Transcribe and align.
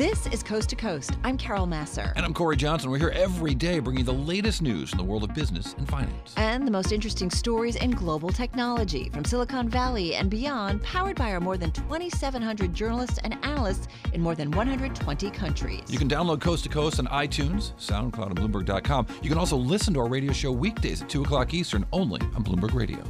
This 0.00 0.26
is 0.28 0.42
Coast 0.42 0.70
to 0.70 0.76
Coast. 0.76 1.10
I'm 1.24 1.36
Carol 1.36 1.66
Massar. 1.66 2.14
And 2.16 2.24
I'm 2.24 2.32
Corey 2.32 2.56
Johnson. 2.56 2.90
We're 2.90 2.96
here 2.96 3.10
every 3.10 3.54
day 3.54 3.80
bringing 3.80 4.06
the 4.06 4.14
latest 4.14 4.62
news 4.62 4.92
in 4.92 4.96
the 4.96 5.04
world 5.04 5.24
of 5.24 5.34
business 5.34 5.74
and 5.76 5.86
finance. 5.86 6.32
And 6.38 6.66
the 6.66 6.70
most 6.70 6.90
interesting 6.90 7.28
stories 7.28 7.76
in 7.76 7.90
global 7.90 8.30
technology 8.30 9.10
from 9.10 9.26
Silicon 9.26 9.68
Valley 9.68 10.14
and 10.14 10.30
beyond, 10.30 10.82
powered 10.82 11.16
by 11.16 11.30
our 11.34 11.38
more 11.38 11.58
than 11.58 11.70
2,700 11.72 12.72
journalists 12.72 13.18
and 13.24 13.36
analysts 13.44 13.88
in 14.14 14.22
more 14.22 14.34
than 14.34 14.50
120 14.52 15.30
countries. 15.32 15.82
You 15.88 15.98
can 15.98 16.08
download 16.08 16.40
Coast 16.40 16.64
to 16.64 16.70
Coast 16.70 16.98
on 16.98 17.06
iTunes, 17.08 17.72
SoundCloud, 17.74 18.28
and 18.28 18.36
Bloomberg.com. 18.36 19.06
You 19.22 19.28
can 19.28 19.38
also 19.38 19.58
listen 19.58 19.92
to 19.92 20.00
our 20.00 20.08
radio 20.08 20.32
show 20.32 20.50
weekdays 20.50 21.02
at 21.02 21.10
2 21.10 21.24
o'clock 21.24 21.52
Eastern 21.52 21.84
only 21.92 22.22
on 22.34 22.42
Bloomberg 22.42 22.72
Radio. 22.72 23.04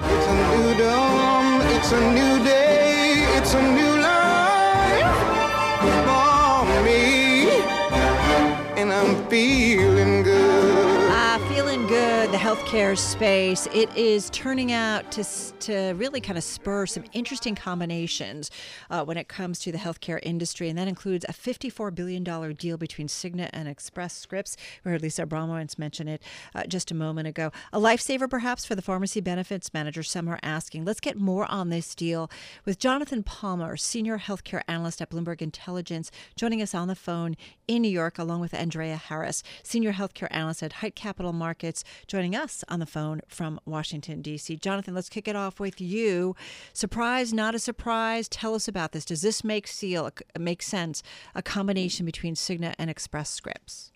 It's 0.00 0.26
a 0.26 0.56
new 0.56 0.78
dawn, 0.78 1.60
it's 1.76 1.92
a 1.92 2.14
new 2.14 2.42
day, 2.42 3.36
it's 3.36 3.52
a 3.52 3.72
new 3.74 4.00
life 4.00 5.32
and 9.34 9.91
healthcare 12.52 12.98
space. 12.98 13.66
It 13.72 13.96
is 13.96 14.28
turning 14.28 14.72
out 14.72 15.10
to 15.12 15.24
to 15.60 15.94
really 15.96 16.20
kind 16.20 16.36
of 16.36 16.44
spur 16.44 16.84
some 16.84 17.04
interesting 17.14 17.54
combinations 17.54 18.50
uh, 18.90 19.02
when 19.04 19.16
it 19.16 19.26
comes 19.26 19.58
to 19.60 19.72
the 19.72 19.78
healthcare 19.78 20.18
industry, 20.22 20.68
and 20.68 20.76
that 20.76 20.86
includes 20.86 21.24
a 21.30 21.32
fifty-four 21.32 21.90
billion 21.92 22.22
dollar 22.22 22.52
deal 22.52 22.76
between 22.76 23.08
Cigna 23.08 23.48
and 23.54 23.68
Express 23.68 24.14
Scripts. 24.14 24.58
We 24.84 24.90
heard 24.90 25.00
Lisa 25.00 25.24
Abramowicz 25.24 25.78
mention 25.78 26.08
it 26.08 26.22
uh, 26.54 26.64
just 26.64 26.90
a 26.90 26.94
moment 26.94 27.26
ago. 27.26 27.52
A 27.72 27.80
lifesaver, 27.80 28.28
perhaps, 28.28 28.66
for 28.66 28.74
the 28.74 28.82
pharmacy 28.82 29.22
benefits 29.22 29.72
manager. 29.72 30.02
Some 30.02 30.28
are 30.28 30.40
asking. 30.42 30.84
Let's 30.84 31.00
get 31.00 31.16
more 31.16 31.50
on 31.50 31.70
this 31.70 31.94
deal 31.94 32.30
with 32.66 32.78
Jonathan 32.78 33.22
Palmer, 33.22 33.78
senior 33.78 34.18
healthcare 34.18 34.60
analyst 34.68 35.00
at 35.00 35.08
Bloomberg 35.08 35.40
Intelligence, 35.40 36.10
joining 36.36 36.60
us 36.60 36.74
on 36.74 36.88
the 36.88 36.94
phone 36.94 37.34
in 37.66 37.80
New 37.80 37.88
York, 37.88 38.18
along 38.18 38.40
with 38.40 38.52
Andrea 38.52 38.96
Harris, 38.96 39.42
senior 39.62 39.94
healthcare 39.94 40.28
analyst 40.30 40.62
at 40.62 40.74
Height 40.74 40.94
Capital 40.94 41.32
Markets, 41.32 41.82
joining 42.06 42.36
us 42.36 42.41
on 42.68 42.80
the 42.80 42.86
phone 42.86 43.20
from 43.28 43.60
Washington, 43.64 44.20
D.C. 44.20 44.56
Jonathan, 44.56 44.94
let's 44.94 45.08
kick 45.08 45.28
it 45.28 45.36
off 45.36 45.60
with 45.60 45.80
you. 45.80 46.34
Surprise, 46.72 47.32
not 47.32 47.54
a 47.54 47.58
surprise. 47.58 48.28
Tell 48.28 48.54
us 48.54 48.66
about 48.66 48.92
this. 48.92 49.04
Does 49.04 49.22
this 49.22 49.44
make 49.44 49.68
seal 49.68 50.10
make 50.38 50.62
sense? 50.62 51.02
A 51.34 51.42
combination 51.42 52.04
between 52.04 52.34
Cigna 52.34 52.74
and 52.78 52.90
Express 52.90 53.30
Scripts. 53.30 53.92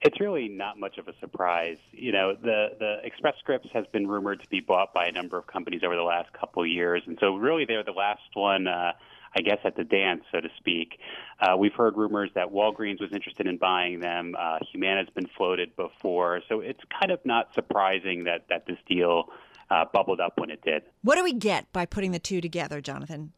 It's 0.00 0.18
really 0.18 0.48
not 0.48 0.80
much 0.80 0.96
of 0.96 1.08
a 1.08 1.12
surprise. 1.20 1.76
You 1.92 2.12
know, 2.12 2.34
the 2.34 2.70
the 2.78 2.96
Express 3.04 3.34
Scripts 3.38 3.68
has 3.72 3.84
been 3.92 4.06
rumored 4.08 4.40
to 4.40 4.48
be 4.48 4.60
bought 4.60 4.94
by 4.94 5.06
a 5.06 5.12
number 5.12 5.38
of 5.38 5.46
companies 5.46 5.82
over 5.84 5.94
the 5.94 6.02
last 6.02 6.32
couple 6.32 6.62
of 6.62 6.68
years, 6.68 7.02
and 7.06 7.18
so 7.20 7.36
really 7.36 7.64
they're 7.66 7.84
the 7.84 7.92
last 7.92 8.22
one. 8.34 8.66
Uh, 8.66 8.92
I 9.36 9.40
guess 9.40 9.58
at 9.64 9.76
the 9.76 9.84
dance, 9.84 10.22
so 10.30 10.40
to 10.40 10.48
speak. 10.58 10.98
Uh, 11.40 11.56
we've 11.56 11.74
heard 11.74 11.96
rumors 11.96 12.30
that 12.34 12.48
Walgreens 12.48 13.00
was 13.00 13.10
interested 13.12 13.46
in 13.46 13.56
buying 13.56 14.00
them. 14.00 14.34
Uh, 14.38 14.58
Humana's 14.72 15.08
been 15.14 15.28
floated 15.36 15.74
before, 15.76 16.40
so 16.48 16.60
it's 16.60 16.80
kind 17.00 17.10
of 17.10 17.20
not 17.24 17.54
surprising 17.54 18.24
that 18.24 18.46
that 18.48 18.66
this 18.66 18.78
deal 18.88 19.26
uh, 19.70 19.84
bubbled 19.92 20.20
up 20.20 20.34
when 20.38 20.50
it 20.50 20.62
did. 20.62 20.82
What 21.02 21.16
do 21.16 21.24
we 21.24 21.32
get 21.32 21.72
by 21.72 21.86
putting 21.86 22.12
the 22.12 22.18
two 22.18 22.40
together, 22.40 22.80
Jonathan? 22.80 23.32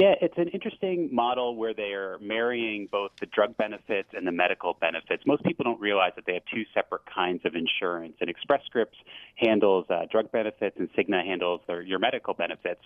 Yeah, 0.00 0.14
it's 0.20 0.38
an 0.38 0.46
interesting 0.50 1.08
model 1.12 1.56
where 1.56 1.74
they 1.74 1.92
are 1.92 2.18
marrying 2.20 2.86
both 2.86 3.10
the 3.18 3.26
drug 3.26 3.56
benefits 3.56 4.08
and 4.12 4.24
the 4.24 4.30
medical 4.30 4.74
benefits. 4.80 5.24
Most 5.26 5.42
people 5.42 5.64
don't 5.64 5.80
realize 5.80 6.12
that 6.14 6.24
they 6.24 6.34
have 6.34 6.44
two 6.54 6.62
separate 6.72 7.02
kinds 7.12 7.44
of 7.44 7.56
insurance. 7.56 8.14
And 8.20 8.30
Express 8.30 8.60
Scripts 8.66 8.96
handles 9.34 9.86
uh, 9.90 10.02
drug 10.08 10.30
benefits, 10.30 10.76
and 10.78 10.88
Cigna 10.92 11.24
handles 11.24 11.62
their, 11.66 11.82
your 11.82 11.98
medical 11.98 12.32
benefits. 12.32 12.80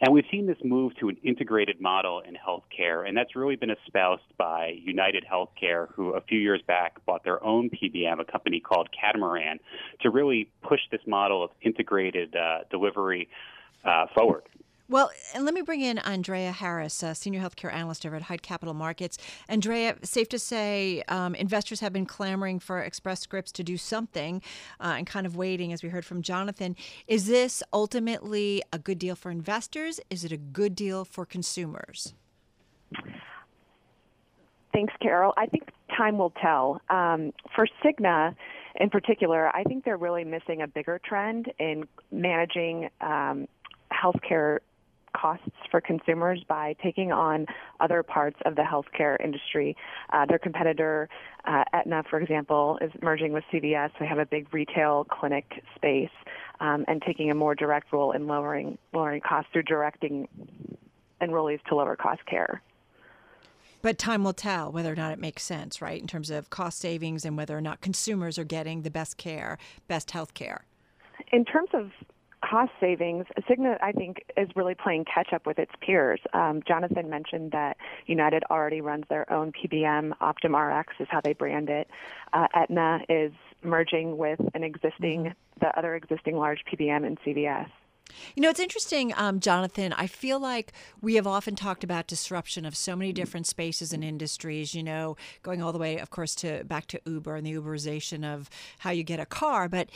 And 0.00 0.12
we've 0.12 0.24
seen 0.28 0.48
this 0.48 0.56
move 0.64 0.96
to 0.96 1.08
an 1.08 1.18
integrated 1.22 1.80
model 1.80 2.20
in 2.26 2.34
healthcare, 2.34 3.06
and 3.06 3.16
that's 3.16 3.36
really 3.36 3.54
been 3.54 3.70
espoused 3.70 4.24
by 4.36 4.74
United 4.82 5.24
Healthcare, 5.32 5.86
who 5.94 6.14
a 6.14 6.20
few 6.20 6.40
years 6.40 6.62
back 6.66 6.96
bought 7.06 7.22
their 7.22 7.44
own 7.44 7.70
PBM, 7.70 8.18
a 8.18 8.24
company 8.24 8.58
called 8.58 8.88
Catamaran, 8.90 9.60
to 10.00 10.10
really 10.10 10.50
push 10.64 10.80
this 10.90 11.02
model 11.06 11.44
of 11.44 11.50
integrated 11.62 12.34
uh, 12.34 12.64
delivery 12.72 13.28
uh, 13.84 14.06
forward. 14.16 14.42
Well, 14.88 15.10
and 15.34 15.44
let 15.44 15.52
me 15.52 15.62
bring 15.62 15.80
in 15.80 15.98
Andrea 15.98 16.52
Harris, 16.52 17.02
senior 17.14 17.40
healthcare 17.40 17.72
analyst 17.72 18.06
over 18.06 18.14
at 18.14 18.22
Height 18.22 18.42
Capital 18.42 18.72
Markets. 18.72 19.18
Andrea, 19.48 19.96
safe 20.04 20.28
to 20.28 20.38
say, 20.38 21.02
um, 21.08 21.34
investors 21.34 21.80
have 21.80 21.92
been 21.92 22.06
clamoring 22.06 22.60
for 22.60 22.80
Express 22.80 23.20
Scripts 23.20 23.50
to 23.52 23.64
do 23.64 23.76
something 23.76 24.40
uh, 24.78 24.94
and 24.96 25.04
kind 25.04 25.26
of 25.26 25.34
waiting, 25.34 25.72
as 25.72 25.82
we 25.82 25.88
heard 25.88 26.04
from 26.04 26.22
Jonathan. 26.22 26.76
Is 27.08 27.26
this 27.26 27.64
ultimately 27.72 28.62
a 28.72 28.78
good 28.78 29.00
deal 29.00 29.16
for 29.16 29.32
investors? 29.32 29.98
Is 30.08 30.24
it 30.24 30.30
a 30.30 30.36
good 30.36 30.76
deal 30.76 31.04
for 31.04 31.26
consumers? 31.26 32.14
Thanks, 34.72 34.94
Carol. 35.02 35.34
I 35.36 35.46
think 35.46 35.68
time 35.96 36.16
will 36.16 36.32
tell. 36.40 36.80
Um, 36.90 37.32
for 37.56 37.66
Cigna, 37.82 38.36
in 38.76 38.90
particular, 38.90 39.48
I 39.48 39.64
think 39.64 39.84
they're 39.84 39.96
really 39.96 40.22
missing 40.22 40.62
a 40.62 40.68
bigger 40.68 41.00
trend 41.04 41.50
in 41.58 41.88
managing 42.12 42.88
um, 43.00 43.48
healthcare 43.90 44.58
costs 45.16 45.48
for 45.70 45.80
consumers 45.80 46.42
by 46.48 46.74
taking 46.82 47.12
on 47.12 47.46
other 47.80 48.02
parts 48.02 48.38
of 48.44 48.56
the 48.56 48.62
healthcare 48.62 49.22
industry. 49.22 49.76
Uh, 50.12 50.26
their 50.26 50.38
competitor, 50.38 51.08
uh, 51.44 51.64
Aetna, 51.72 52.02
for 52.08 52.20
example, 52.20 52.78
is 52.80 52.90
merging 53.02 53.32
with 53.32 53.44
CVS. 53.52 53.90
They 53.98 54.06
have 54.06 54.18
a 54.18 54.26
big 54.26 54.52
retail 54.52 55.04
clinic 55.04 55.62
space 55.74 56.10
um, 56.60 56.84
and 56.88 57.02
taking 57.02 57.30
a 57.30 57.34
more 57.34 57.54
direct 57.54 57.92
role 57.92 58.12
in 58.12 58.26
lowering 58.26 58.78
lowering 58.92 59.20
costs 59.20 59.50
through 59.52 59.64
directing 59.64 60.28
enrollees 61.20 61.62
to 61.68 61.74
lower 61.74 61.96
cost 61.96 62.24
care. 62.26 62.62
But 63.82 63.98
time 63.98 64.24
will 64.24 64.32
tell 64.32 64.72
whether 64.72 64.92
or 64.92 64.96
not 64.96 65.12
it 65.12 65.18
makes 65.20 65.44
sense, 65.44 65.80
right, 65.80 66.00
in 66.00 66.06
terms 66.06 66.30
of 66.30 66.50
cost 66.50 66.78
savings 66.78 67.24
and 67.24 67.36
whether 67.36 67.56
or 67.56 67.60
not 67.60 67.80
consumers 67.80 68.38
are 68.38 68.44
getting 68.44 68.82
the 68.82 68.90
best 68.90 69.16
care, 69.16 69.58
best 69.86 70.10
health 70.10 70.34
care. 70.34 70.64
In 71.32 71.44
terms 71.44 71.68
of 71.72 71.90
cost 72.44 72.72
savings, 72.80 73.26
Cigna, 73.48 73.76
I 73.82 73.92
think, 73.92 74.24
is 74.36 74.48
really 74.54 74.74
playing 74.74 75.04
catch 75.04 75.32
up 75.32 75.46
with 75.46 75.58
its 75.58 75.72
peers. 75.80 76.20
Um, 76.32 76.62
Jonathan 76.66 77.08
mentioned 77.10 77.52
that 77.52 77.76
United 78.06 78.44
already 78.50 78.80
runs 78.80 79.04
their 79.08 79.30
own 79.32 79.52
PBM. 79.52 80.12
Optum 80.20 80.54
RX 80.54 80.94
is 81.00 81.08
how 81.10 81.20
they 81.20 81.32
brand 81.32 81.68
it. 81.68 81.88
Uh, 82.32 82.46
Aetna 82.54 83.00
is 83.08 83.32
merging 83.62 84.16
with 84.16 84.40
an 84.54 84.62
existing, 84.62 85.24
mm-hmm. 85.24 85.60
the 85.60 85.76
other 85.78 85.94
existing 85.94 86.36
large 86.36 86.64
PBM 86.70 87.06
in 87.06 87.16
CVS. 87.16 87.68
You 88.34 88.42
know, 88.42 88.50
it's 88.50 88.60
interesting, 88.60 89.12
um, 89.16 89.40
Jonathan. 89.40 89.92
I 89.92 90.06
feel 90.06 90.38
like 90.38 90.72
we 91.00 91.16
have 91.16 91.26
often 91.26 91.56
talked 91.56 91.82
about 91.82 92.06
disruption 92.06 92.64
of 92.64 92.76
so 92.76 92.94
many 92.94 93.12
different 93.12 93.46
spaces 93.46 93.92
and 93.92 94.04
industries, 94.04 94.74
you 94.74 94.82
know, 94.82 95.16
going 95.42 95.62
all 95.62 95.72
the 95.72 95.78
way, 95.78 95.98
of 95.98 96.10
course, 96.10 96.34
to 96.36 96.64
back 96.64 96.86
to 96.88 97.00
Uber 97.04 97.36
and 97.36 97.46
the 97.46 97.54
Uberization 97.54 98.24
of 98.24 98.48
how 98.78 98.90
you 98.90 99.02
get 99.02 99.20
a 99.20 99.26
car. 99.26 99.68
But 99.68 99.90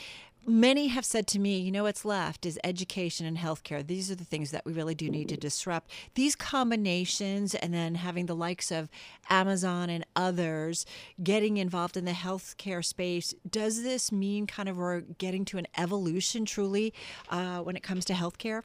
many 0.45 0.87
have 0.87 1.05
said 1.05 1.27
to 1.27 1.39
me, 1.39 1.59
you 1.59 1.71
know, 1.71 1.83
what's 1.83 2.05
left 2.05 2.45
is 2.45 2.59
education 2.63 3.25
and 3.25 3.37
healthcare. 3.37 3.85
These 3.85 4.11
are 4.11 4.15
the 4.15 4.23
things 4.23 4.51
that 4.51 4.65
we 4.65 4.73
really 4.73 4.95
do 4.95 5.09
need 5.09 5.29
to 5.29 5.37
disrupt. 5.37 5.91
These 6.15 6.35
combinations, 6.35 7.55
and 7.55 7.73
then 7.73 7.95
having 7.95 8.25
the 8.25 8.35
likes 8.35 8.71
of 8.71 8.89
Amazon 9.29 9.89
and 9.89 10.05
others 10.15 10.85
getting 11.23 11.57
involved 11.57 11.97
in 11.97 12.05
the 12.05 12.11
healthcare 12.11 12.83
space, 12.83 13.33
does 13.49 13.83
this 13.83 14.11
mean 14.11 14.47
kind 14.47 14.69
of 14.69 14.77
we're 14.77 15.01
getting 15.01 15.45
to 15.45 15.57
an 15.57 15.67
evolution 15.77 16.45
truly 16.45 16.93
uh, 17.29 17.59
when 17.59 17.75
it 17.75 17.83
comes 17.83 18.05
to 18.05 18.13
healthcare? 18.13 18.63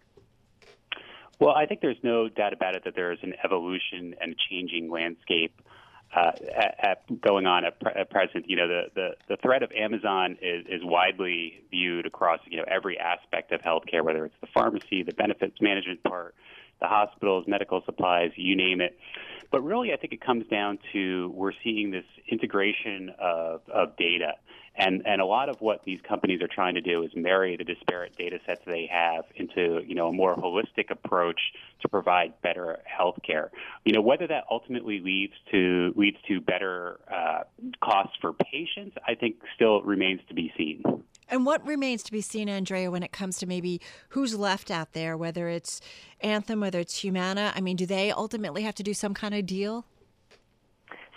Well, 1.39 1.55
I 1.55 1.67
think 1.67 1.83
there's 1.83 2.03
no 2.03 2.29
doubt 2.29 2.55
about 2.55 2.77
it 2.77 2.85
that 2.85 2.95
there 2.95 3.13
is 3.13 3.19
an 3.23 3.35
evolution 3.45 4.15
and 4.21 4.35
changing 4.49 4.91
landscape 4.91 5.61
uh, 6.15 6.33
at, 6.55 6.75
at 6.79 7.21
going 7.21 7.47
on 7.47 7.65
at, 7.65 7.81
pre- 7.81 7.93
at 7.93 8.11
present. 8.11 8.49
You 8.49 8.57
know, 8.57 8.69
the, 8.69 8.83
the, 8.95 9.09
the 9.29 9.37
threat 9.37 9.63
of 9.63 9.71
Amazon 9.73 10.39
is, 10.41 10.67
is 10.67 10.81
widely 10.83 11.65
viewed 11.71 12.07
across 12.07 12.41
you 12.47 12.59
know 12.59 12.65
every 12.69 12.99
aspect 12.99 13.53
of 13.53 13.61
healthcare, 13.61 14.03
whether 14.03 14.25
it's 14.25 14.35
the 14.41 14.49
pharmacy, 14.55 15.03
the 15.03 15.15
benefits 15.15 15.61
management 15.61 16.03
part, 16.03 16.35
the 16.81 16.87
hospitals, 16.87 17.47
medical 17.47 17.83
supplies, 17.85 18.31
you 18.37 18.57
name 18.57 18.81
it. 18.81 18.99
But 19.51 19.63
really, 19.63 19.93
I 19.93 19.97
think 19.97 20.13
it 20.13 20.21
comes 20.21 20.47
down 20.47 20.79
to 20.93 21.31
we're 21.35 21.53
seeing 21.63 21.91
this 21.91 22.05
integration 22.29 23.13
of, 23.19 23.63
of 23.69 23.97
data. 23.97 24.35
And, 24.79 25.07
and 25.07 25.23
a 25.23 25.25
lot 25.25 25.49
of 25.49 25.61
what 25.63 25.85
these 25.85 26.01
companies 26.07 26.43
are 26.43 26.49
trying 26.49 26.75
to 26.75 26.83
do 26.83 27.03
is 27.03 27.11
marry 27.15 27.57
the 27.57 27.65
disparate 27.65 28.15
data 28.17 28.39
sets 28.45 28.61
they 28.67 28.87
have 28.93 29.25
into 29.35 29.81
you 29.87 29.95
know 29.95 30.09
a 30.09 30.13
more 30.13 30.37
holistic 30.37 30.91
approach 30.91 31.41
to 31.81 31.89
provide 31.89 32.35
better 32.43 32.79
health 32.85 33.19
care. 33.27 33.51
You 33.87 33.95
know 33.95 34.03
whether 34.03 34.27
that 34.27 34.45
ultimately 34.51 35.01
leads 35.01 35.33
to 35.51 35.95
leads 35.97 36.19
to 36.29 36.43
better 36.43 37.01
uh, 37.11 37.45
costs 37.83 38.17
for 38.21 38.35
patients, 38.35 38.97
I 39.07 39.15
think 39.15 39.37
still 39.55 39.81
remains 39.81 40.21
to 40.29 40.35
be 40.35 40.53
seen. 40.59 40.83
And 41.29 41.45
what 41.45 41.67
remains 41.67 42.03
to 42.05 42.13
be 42.13 42.21
seen, 42.21 42.49
Andrea, 42.49 42.91
when 42.91 43.03
it 43.03 43.13
comes 43.13 43.39
to 43.39 43.47
maybe 43.47 43.81
who's 44.11 44.35
left 44.37 44.71
out 44.71 44.93
there, 44.93 45.17
whether 45.17 45.49
it's 45.49 45.81
Anthem, 46.21 46.61
whether 46.61 46.79
it's 46.79 46.99
Humana? 46.99 47.53
I 47.57 47.61
mean, 47.61 47.77
do 47.77 47.87
they 47.87 48.13
ultimately 48.13 48.63
have 48.63 48.77
to 48.77 48.83
do 48.83 48.95
some 48.95 49.15
kind 49.15 49.35
of 49.35 49.47
deal? 49.47 49.87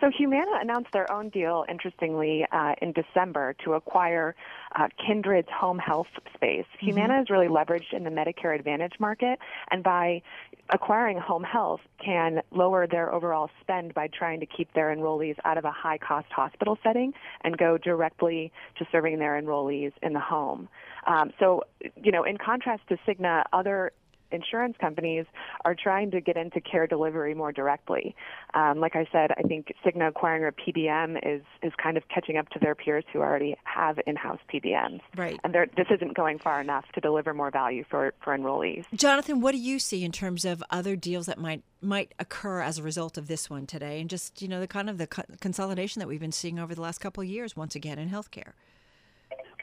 So 0.02 0.10
Humana 0.18 0.52
announced 0.62 0.92
their 0.94 1.12
own 1.12 1.30
deal, 1.30 1.66
interestingly, 1.70 2.46
uh, 2.52 2.76
in 2.82 2.94
December 2.94 3.54
to 3.66 3.74
acquire 3.74 4.34
uh, 4.76 4.88
Kindred's 5.06 5.50
home 5.54 5.78
health 5.78 6.08
space. 6.34 6.66
Mm-hmm. 6.76 6.86
Humana 6.86 7.22
is 7.22 7.30
really 7.30 7.48
leveraged 7.48 7.92
in 7.92 8.06
the 8.06 8.10
Medicare 8.10 8.58
Advantage 8.58 8.94
market, 9.00 9.40
and 9.72 9.84
by 9.84 10.22
acquiring 10.70 11.18
home 11.18 11.44
health, 11.44 11.82
can 12.04 12.42
lower 12.52 12.88
their 12.88 13.14
overall 13.14 13.50
spend 13.60 13.94
by 13.94 14.08
trying 14.08 14.40
to 14.40 14.46
keep 14.46 14.72
their 14.74 14.96
enrollees 14.96 15.36
out 15.44 15.58
of 15.58 15.66
a 15.66 15.72
high-cost 15.72 16.28
hospital 16.32 16.78
setting 16.84 17.14
and 17.42 17.58
go 17.58 17.78
directly 17.78 18.52
to 18.78 18.86
serving 18.92 19.20
their 19.20 19.42
enrollees 19.42 19.92
in 20.02 20.14
the 20.14 20.20
home. 20.20 20.70
Um, 21.08 21.32
so, 21.40 21.64
you 22.02 22.12
know, 22.12 22.24
in 22.24 22.38
contrast 22.38 22.84
to 22.90 22.98
Cigna, 23.08 23.44
other 23.52 23.92
insurance 24.32 24.76
companies 24.80 25.26
are 25.66 25.76
trying 25.76 26.12
to 26.12 26.22
get 26.22 26.38
into 26.38 26.62
care 26.62 26.88
delivery 26.88 27.34
more 27.34 27.52
directly. 27.52 28.16
Um, 28.54 28.80
like 28.80 28.96
I 28.96 29.08
said, 29.12 29.32
I 29.38 29.42
think 29.44 29.74
Cigna 29.86 30.10
acquiring 30.10 30.46
a 30.46 30.52
PBM 30.52 31.18
is 31.26 31.42
is 31.62 31.74
kind 31.82 31.98
of 31.98 32.04
catching 32.14 32.38
up 32.38 32.50
to 32.50 32.60
their 32.60 32.76
peers 32.76 33.04
who 33.12 33.20
already 33.20 33.56
have 33.64 34.00
in-house 34.06 34.40
PBMs. 34.54 35.02
Right. 35.16 35.40
And 35.44 35.54
this 35.54 35.88
isn't 35.90 36.16
going 36.16 36.40
far 36.40 36.62
enough 36.62 36.86
to 36.94 37.02
deliver 37.02 37.34
more 37.34 37.52
value 37.52 37.84
for, 37.90 38.14
for 38.24 38.38
enrollees. 38.38 38.86
Jonathan, 38.94 39.42
what 39.42 39.52
do 39.52 39.58
you 39.58 39.80
see 39.80 40.04
in 40.04 40.12
terms 40.12 40.46
of 40.46 40.64
other 40.70 40.96
deals 40.96 41.26
that 41.26 41.38
might 41.38 41.64
might 41.82 42.14
occur 42.20 42.62
as 42.62 42.78
a 42.78 42.84
result 42.84 43.18
of 43.18 43.28
this 43.28 43.50
one 43.50 43.66
today, 43.66 44.02
and 44.02 44.10
just 44.10 44.42
you 44.42 44.48
know 44.48 44.60
the 44.60 44.68
kind 44.68 44.90
of 44.90 44.98
the 44.98 45.08
co- 45.08 45.24
consolidation 45.40 46.00
that 46.00 46.08
we've 46.08 46.20
been 46.20 46.32
seeing 46.32 46.60
over 46.60 46.76
the 46.76 46.82
last 46.82 47.00
couple 47.00 47.22
of 47.22 47.30
years, 47.30 47.56
once 47.56 47.76
again 47.76 47.98
in 47.98 48.10
healthcare? 48.10 48.52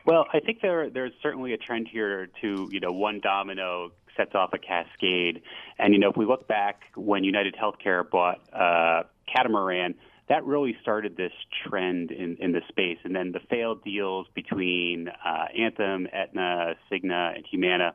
Well, 0.07 0.27
I 0.33 0.41
think 0.41 0.61
there 0.63 0.89
there's 0.89 1.13
certainly 1.23 1.53
a 1.53 1.57
trend 1.57 1.89
here 1.91 2.29
to 2.41 2.69
you 2.71 2.81
know 2.81 2.93
one 2.93 3.21
domino 3.21 3.91
sets 4.17 4.35
off 4.35 4.51
a 4.53 4.59
cascade. 4.59 5.43
And, 5.79 5.93
you 5.93 6.01
know, 6.01 6.11
if 6.11 6.17
we 6.17 6.27
look 6.27 6.49
back 6.49 6.83
when 6.95 7.25
United 7.25 7.55
Healthcare 7.55 8.09
bought 8.09 8.41
uh, 8.53 9.05
Catamaran, 9.33 9.95
that 10.29 10.45
really 10.45 10.77
started 10.83 11.17
this 11.17 11.33
trend 11.67 12.11
in, 12.11 12.37
in 12.41 12.53
the 12.53 12.61
space. 12.69 12.99
And 13.05 13.15
then 13.15 13.33
the 13.33 13.41
failed 13.49 13.85
deals 13.85 14.27
between 14.35 15.09
uh, 15.09 15.47
Anthem, 15.57 16.09
Aetna, 16.13 16.75
Cigna, 16.91 17.37
and 17.37 17.45
Humana, 17.51 17.95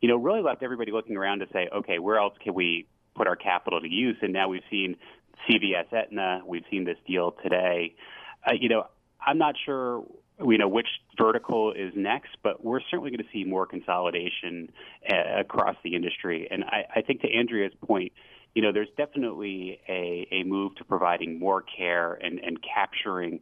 you 0.00 0.08
know, 0.08 0.16
really 0.16 0.42
left 0.42 0.62
everybody 0.62 0.92
looking 0.92 1.16
around 1.16 1.40
to 1.40 1.46
say, 1.52 1.68
okay, 1.74 1.98
where 1.98 2.18
else 2.18 2.34
can 2.42 2.54
we 2.54 2.86
put 3.14 3.26
our 3.26 3.36
capital 3.36 3.80
to 3.80 3.88
use? 3.88 4.16
And 4.22 4.32
now 4.32 4.48
we've 4.48 4.62
seen 4.70 4.96
CVS 5.48 5.92
Aetna, 5.92 6.42
we've 6.46 6.64
seen 6.70 6.84
this 6.84 6.98
deal 7.06 7.34
today. 7.42 7.94
Uh, 8.46 8.52
you 8.58 8.68
know, 8.68 8.86
I'm 9.24 9.38
not 9.38 9.54
sure 9.64 10.04
we 10.38 10.58
know 10.58 10.68
which 10.68 10.88
vertical 11.18 11.72
is 11.72 11.92
next, 11.94 12.36
but 12.42 12.64
we're 12.64 12.80
certainly 12.90 13.10
going 13.10 13.22
to 13.22 13.30
see 13.32 13.44
more 13.44 13.66
consolidation 13.66 14.70
uh, 15.10 15.40
across 15.40 15.76
the 15.82 15.94
industry. 15.94 16.46
And 16.50 16.64
I, 16.64 16.84
I 16.96 17.02
think 17.02 17.22
to 17.22 17.28
Andrea's 17.32 17.72
point, 17.86 18.12
you 18.54 18.62
know, 18.62 18.72
there's 18.72 18.88
definitely 18.96 19.80
a, 19.88 20.26
a 20.30 20.42
move 20.44 20.74
to 20.76 20.84
providing 20.84 21.38
more 21.38 21.62
care 21.62 22.14
and, 22.14 22.38
and 22.38 22.58
capturing 22.62 23.40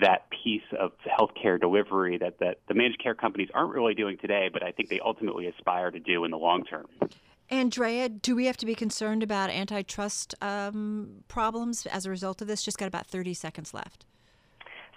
that 0.00 0.26
piece 0.30 0.62
of 0.78 0.92
healthcare 1.06 1.60
delivery 1.60 2.18
that, 2.18 2.38
that 2.38 2.58
the 2.68 2.74
managed 2.74 3.02
care 3.02 3.14
companies 3.14 3.48
aren't 3.54 3.72
really 3.72 3.94
doing 3.94 4.16
today, 4.18 4.48
but 4.52 4.62
I 4.62 4.72
think 4.72 4.88
they 4.88 5.00
ultimately 5.00 5.46
aspire 5.46 5.90
to 5.90 5.98
do 5.98 6.24
in 6.24 6.30
the 6.30 6.38
long 6.38 6.64
term. 6.64 6.86
Andrea, 7.50 8.08
do 8.08 8.36
we 8.36 8.46
have 8.46 8.56
to 8.58 8.66
be 8.66 8.76
concerned 8.76 9.24
about 9.24 9.50
antitrust 9.50 10.36
um, 10.40 11.24
problems 11.26 11.86
as 11.86 12.06
a 12.06 12.10
result 12.10 12.40
of 12.40 12.46
this? 12.46 12.62
Just 12.62 12.78
got 12.78 12.86
about 12.86 13.06
30 13.08 13.34
seconds 13.34 13.74
left. 13.74 14.06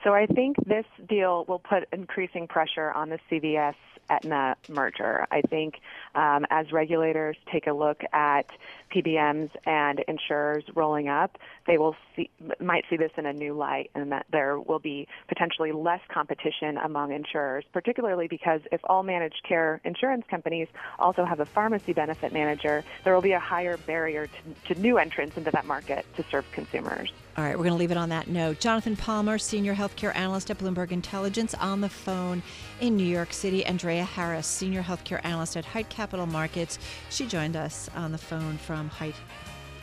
So 0.03 0.13
I 0.13 0.25
think 0.25 0.57
this 0.65 0.85
deal 1.07 1.45
will 1.47 1.59
put 1.59 1.87
increasing 1.93 2.47
pressure 2.47 2.91
on 2.91 3.09
the 3.09 3.19
CVS 3.31 3.75
Aetna 4.09 4.57
merger. 4.67 5.25
I 5.31 5.41
think 5.41 5.75
um, 6.13 6.45
as 6.49 6.73
regulators 6.73 7.37
take 7.51 7.67
a 7.67 7.71
look 7.71 8.01
at 8.11 8.45
PBMs 8.93 9.49
and 9.65 10.03
insurers 10.07 10.65
rolling 10.75 11.07
up, 11.07 11.37
they 11.67 11.77
will 11.77 11.95
see, 12.15 12.29
might 12.59 12.83
see 12.89 12.97
this 12.97 13.11
in 13.17 13.25
a 13.25 13.31
new 13.31 13.53
light, 13.53 13.91
and 13.95 14.11
that 14.11 14.25
there 14.29 14.59
will 14.59 14.79
be 14.79 15.07
potentially 15.29 15.71
less 15.71 16.01
competition 16.13 16.77
among 16.77 17.13
insurers, 17.13 17.63
particularly 17.71 18.27
because 18.27 18.59
if 18.73 18.81
all 18.83 19.03
managed 19.03 19.41
care 19.47 19.79
insurance 19.85 20.25
companies 20.29 20.67
also 20.99 21.23
have 21.23 21.39
a 21.39 21.45
pharmacy 21.45 21.93
benefit 21.93 22.33
manager, 22.33 22.83
there 23.05 23.15
will 23.15 23.21
be 23.21 23.31
a 23.31 23.39
higher 23.39 23.77
barrier 23.77 24.27
to, 24.27 24.73
to 24.73 24.79
new 24.81 24.97
entrants 24.97 25.37
into 25.37 25.51
that 25.51 25.65
market 25.65 26.05
to 26.17 26.25
serve 26.29 26.45
consumers. 26.51 27.11
All 27.35 27.43
right, 27.43 27.57
we're 27.57 27.63
going 27.63 27.73
to 27.73 27.79
leave 27.79 27.89
it 27.89 27.97
on 27.97 28.09
that 28.09 28.27
note. 28.27 28.59
Jonathan 28.59 28.95
Palmer, 28.95 29.39
Senior 29.39 29.73
Healthcare 29.73 30.15
Analyst 30.15 30.51
at 30.51 30.59
Bloomberg 30.59 30.91
Intelligence, 30.91 31.55
on 31.55 31.81
the 31.81 31.89
phone 31.89 32.43
in 32.79 32.95
New 32.95 33.03
York 33.03 33.33
City. 33.33 33.65
Andrea 33.65 34.03
Harris, 34.03 34.45
Senior 34.45 34.83
Healthcare 34.83 35.19
Analyst 35.23 35.57
at 35.57 35.65
Height 35.65 35.89
Capital 35.89 36.27
Markets. 36.27 36.77
She 37.09 37.25
joined 37.25 37.55
us 37.55 37.89
on 37.95 38.11
the 38.11 38.19
phone 38.19 38.57
from 38.59 38.87
Height 38.87 39.15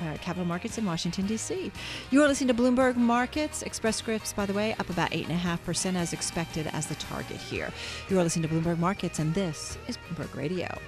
uh, 0.01 0.17
Capital 0.19 0.45
Markets 0.45 0.79
in 0.79 0.87
Washington, 0.87 1.27
D.C. 1.27 1.73
You 2.13 2.23
are 2.23 2.29
listening 2.29 2.55
to 2.55 2.63
Bloomberg 2.63 2.95
Markets. 2.95 3.63
Express 3.63 3.97
Scripts, 3.97 4.33
by 4.33 4.47
the 4.47 4.53
way, 4.53 4.75
up 4.79 4.89
about 4.89 5.11
8.5% 5.11 5.97
as 5.97 6.13
expected 6.13 6.69
as 6.69 6.87
the 6.87 6.95
target 6.95 7.39
here. 7.39 7.73
You 8.09 8.19
are 8.21 8.23
listening 8.23 8.49
to 8.49 8.55
Bloomberg 8.55 8.79
Markets, 8.79 9.19
and 9.19 9.35
this 9.35 9.77
is 9.89 9.99
Bloomberg 9.99 10.37
Radio. 10.37 10.79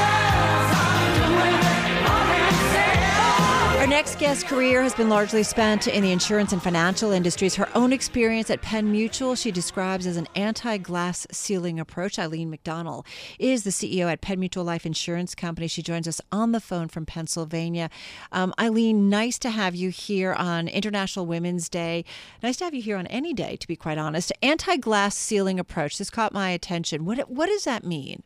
next 3.91 4.19
guest's 4.19 4.45
career 4.45 4.81
has 4.81 4.95
been 4.95 5.09
largely 5.09 5.43
spent 5.43 5.85
in 5.85 6.01
the 6.01 6.13
insurance 6.13 6.53
and 6.53 6.63
financial 6.63 7.11
industries. 7.11 7.55
Her 7.55 7.67
own 7.75 7.91
experience 7.91 8.49
at 8.49 8.61
Penn 8.61 8.89
Mutual 8.89 9.35
she 9.35 9.51
describes 9.51 10.07
as 10.07 10.15
an 10.15 10.29
anti 10.33 10.77
glass 10.77 11.27
ceiling 11.29 11.77
approach. 11.77 12.17
Eileen 12.17 12.49
McDonnell 12.49 13.05
is 13.37 13.65
the 13.65 13.69
CEO 13.69 14.09
at 14.09 14.21
Penn 14.21 14.39
Mutual 14.39 14.63
Life 14.63 14.85
Insurance 14.85 15.35
Company. 15.35 15.67
She 15.67 15.81
joins 15.81 16.07
us 16.07 16.21
on 16.31 16.53
the 16.53 16.61
phone 16.61 16.87
from 16.87 17.05
Pennsylvania. 17.05 17.89
Um, 18.31 18.53
Eileen, 18.57 19.09
nice 19.09 19.37
to 19.39 19.49
have 19.49 19.75
you 19.75 19.89
here 19.89 20.31
on 20.31 20.69
International 20.69 21.25
Women's 21.25 21.67
Day. 21.67 22.05
Nice 22.41 22.55
to 22.57 22.63
have 22.63 22.73
you 22.73 22.81
here 22.81 22.95
on 22.95 23.07
any 23.07 23.33
day, 23.33 23.57
to 23.57 23.67
be 23.67 23.75
quite 23.75 23.97
honest. 23.97 24.31
Anti 24.41 24.77
glass 24.77 25.17
ceiling 25.17 25.59
approach. 25.59 25.97
This 25.97 26.09
caught 26.09 26.31
my 26.31 26.51
attention. 26.51 27.03
What, 27.03 27.29
what 27.29 27.47
does 27.47 27.65
that 27.65 27.83
mean? 27.83 28.23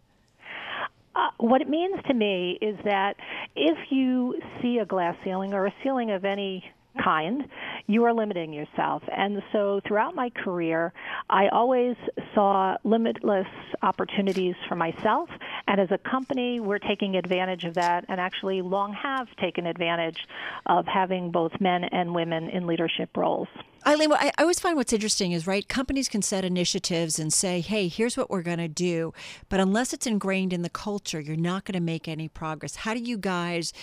Uh, 1.15 1.29
what 1.37 1.61
it 1.61 1.69
means 1.69 1.95
to 2.07 2.13
me 2.13 2.57
is 2.61 2.77
that 2.83 3.15
if 3.55 3.77
you 3.89 4.39
see 4.61 4.79
a 4.79 4.85
glass 4.85 5.15
ceiling 5.23 5.53
or 5.53 5.65
a 5.65 5.73
ceiling 5.83 6.11
of 6.11 6.25
any 6.25 6.63
kind, 7.01 7.43
you 7.87 8.03
are 8.05 8.13
limiting 8.13 8.53
yourself. 8.53 9.03
And 9.15 9.41
so 9.51 9.81
throughout 9.87 10.15
my 10.15 10.29
career, 10.29 10.93
I 11.29 11.47
always 11.49 11.95
saw 12.33 12.77
limitless 12.83 13.47
opportunities 13.81 14.55
for 14.67 14.75
myself. 14.75 15.29
And 15.67 15.79
as 15.79 15.89
a 15.91 15.97
company, 15.97 16.59
we're 16.59 16.79
taking 16.79 17.15
advantage 17.15 17.63
of 17.63 17.75
that 17.75 18.05
and 18.07 18.19
actually 18.19 18.61
long 18.61 18.93
have 18.93 19.27
taken 19.37 19.65
advantage 19.65 20.25
of 20.65 20.85
having 20.85 21.31
both 21.31 21.51
men 21.59 21.83
and 21.85 22.13
women 22.13 22.49
in 22.49 22.65
leadership 22.65 23.15
roles. 23.15 23.47
Eileen, 23.87 24.11
I, 24.13 24.31
always 24.39 24.59
find 24.59 24.75
what's 24.75 24.93
interesting 24.93 25.31
is, 25.31 25.45
right, 25.45 25.67
companies 25.67 26.09
can 26.09 26.23
set 26.23 26.43
initiatives 26.43 27.19
and 27.19 27.31
say, 27.31 27.61
hey, 27.61 27.87
here's 27.87 28.17
what 28.17 28.31
we're 28.31 28.41
going 28.41 28.57
to 28.57 28.67
do. 28.67 29.13
But 29.47 29.59
unless 29.59 29.93
it's 29.93 30.07
ingrained 30.07 30.53
in 30.53 30.63
the 30.63 30.71
culture, 30.71 31.19
you're 31.19 31.35
not 31.35 31.65
going 31.65 31.75
to 31.75 31.79
make 31.79 32.07
any 32.07 32.27
progress. 32.27 32.77
How 32.77 32.95
do 32.95 32.99
you 32.99 33.15
guys 33.15 33.73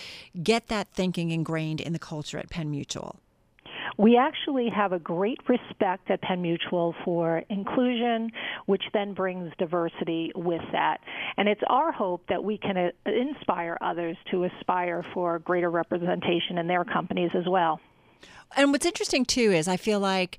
get 0.41 0.67
that 0.67 0.89
thinking 0.89 1.31
ingrained 1.31 1.79
in 1.79 1.93
the 1.93 1.99
culture 1.99 2.37
at 2.37 2.49
Penn 2.49 2.69
Mutual? 2.69 3.21
We 3.97 4.17
actually 4.17 4.69
have 4.75 4.91
a 4.91 4.99
great 4.99 5.37
respect 5.47 6.11
at 6.11 6.21
Penn 6.21 6.41
Mutual 6.41 6.95
for 7.05 7.43
inclusion, 7.49 8.31
which 8.65 8.83
then 8.93 9.13
brings 9.13 9.53
diversity 9.57 10.33
with 10.35 10.61
that. 10.73 10.97
And 11.37 11.47
it's 11.47 11.61
our 11.67 11.93
hope 11.93 12.23
that 12.27 12.43
we 12.43 12.57
can 12.57 12.75
uh, 12.75 12.89
inspire 13.05 13.77
others 13.79 14.17
to 14.31 14.43
aspire 14.43 15.05
for 15.13 15.39
greater 15.39 15.71
representation 15.71 16.57
in 16.57 16.67
their 16.67 16.83
companies 16.83 17.31
as 17.35 17.47
well. 17.47 17.79
And 18.55 18.71
what's 18.71 18.85
interesting 18.85 19.25
too 19.25 19.51
is 19.51 19.67
I 19.67 19.77
feel 19.77 19.99
like 19.99 20.37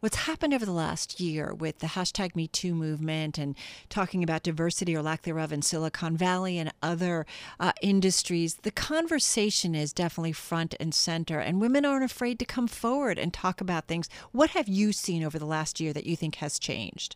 what's 0.00 0.16
happened 0.16 0.52
over 0.52 0.66
the 0.66 0.72
last 0.72 1.20
year 1.20 1.54
with 1.54 1.78
the 1.78 1.86
hashtag 1.86 2.34
Me 2.34 2.48
Too 2.48 2.74
movement 2.74 3.38
and 3.38 3.54
talking 3.88 4.24
about 4.24 4.42
diversity 4.42 4.96
or 4.96 5.02
lack 5.02 5.22
thereof 5.22 5.52
in 5.52 5.62
Silicon 5.62 6.16
Valley 6.16 6.58
and 6.58 6.72
other 6.82 7.24
uh, 7.60 7.70
industries, 7.82 8.56
the 8.56 8.72
conversation 8.72 9.76
is 9.76 9.92
definitely 9.92 10.32
front 10.32 10.74
and 10.80 10.92
center, 10.92 11.38
and 11.38 11.60
women 11.60 11.84
aren't 11.84 12.04
afraid 12.04 12.40
to 12.40 12.44
come 12.44 12.66
forward 12.66 13.16
and 13.16 13.32
talk 13.32 13.60
about 13.60 13.86
things. 13.86 14.08
What 14.32 14.50
have 14.50 14.66
you 14.66 14.92
seen 14.92 15.22
over 15.22 15.38
the 15.38 15.46
last 15.46 15.78
year 15.78 15.92
that 15.92 16.04
you 16.04 16.16
think 16.16 16.36
has 16.36 16.58
changed? 16.58 17.14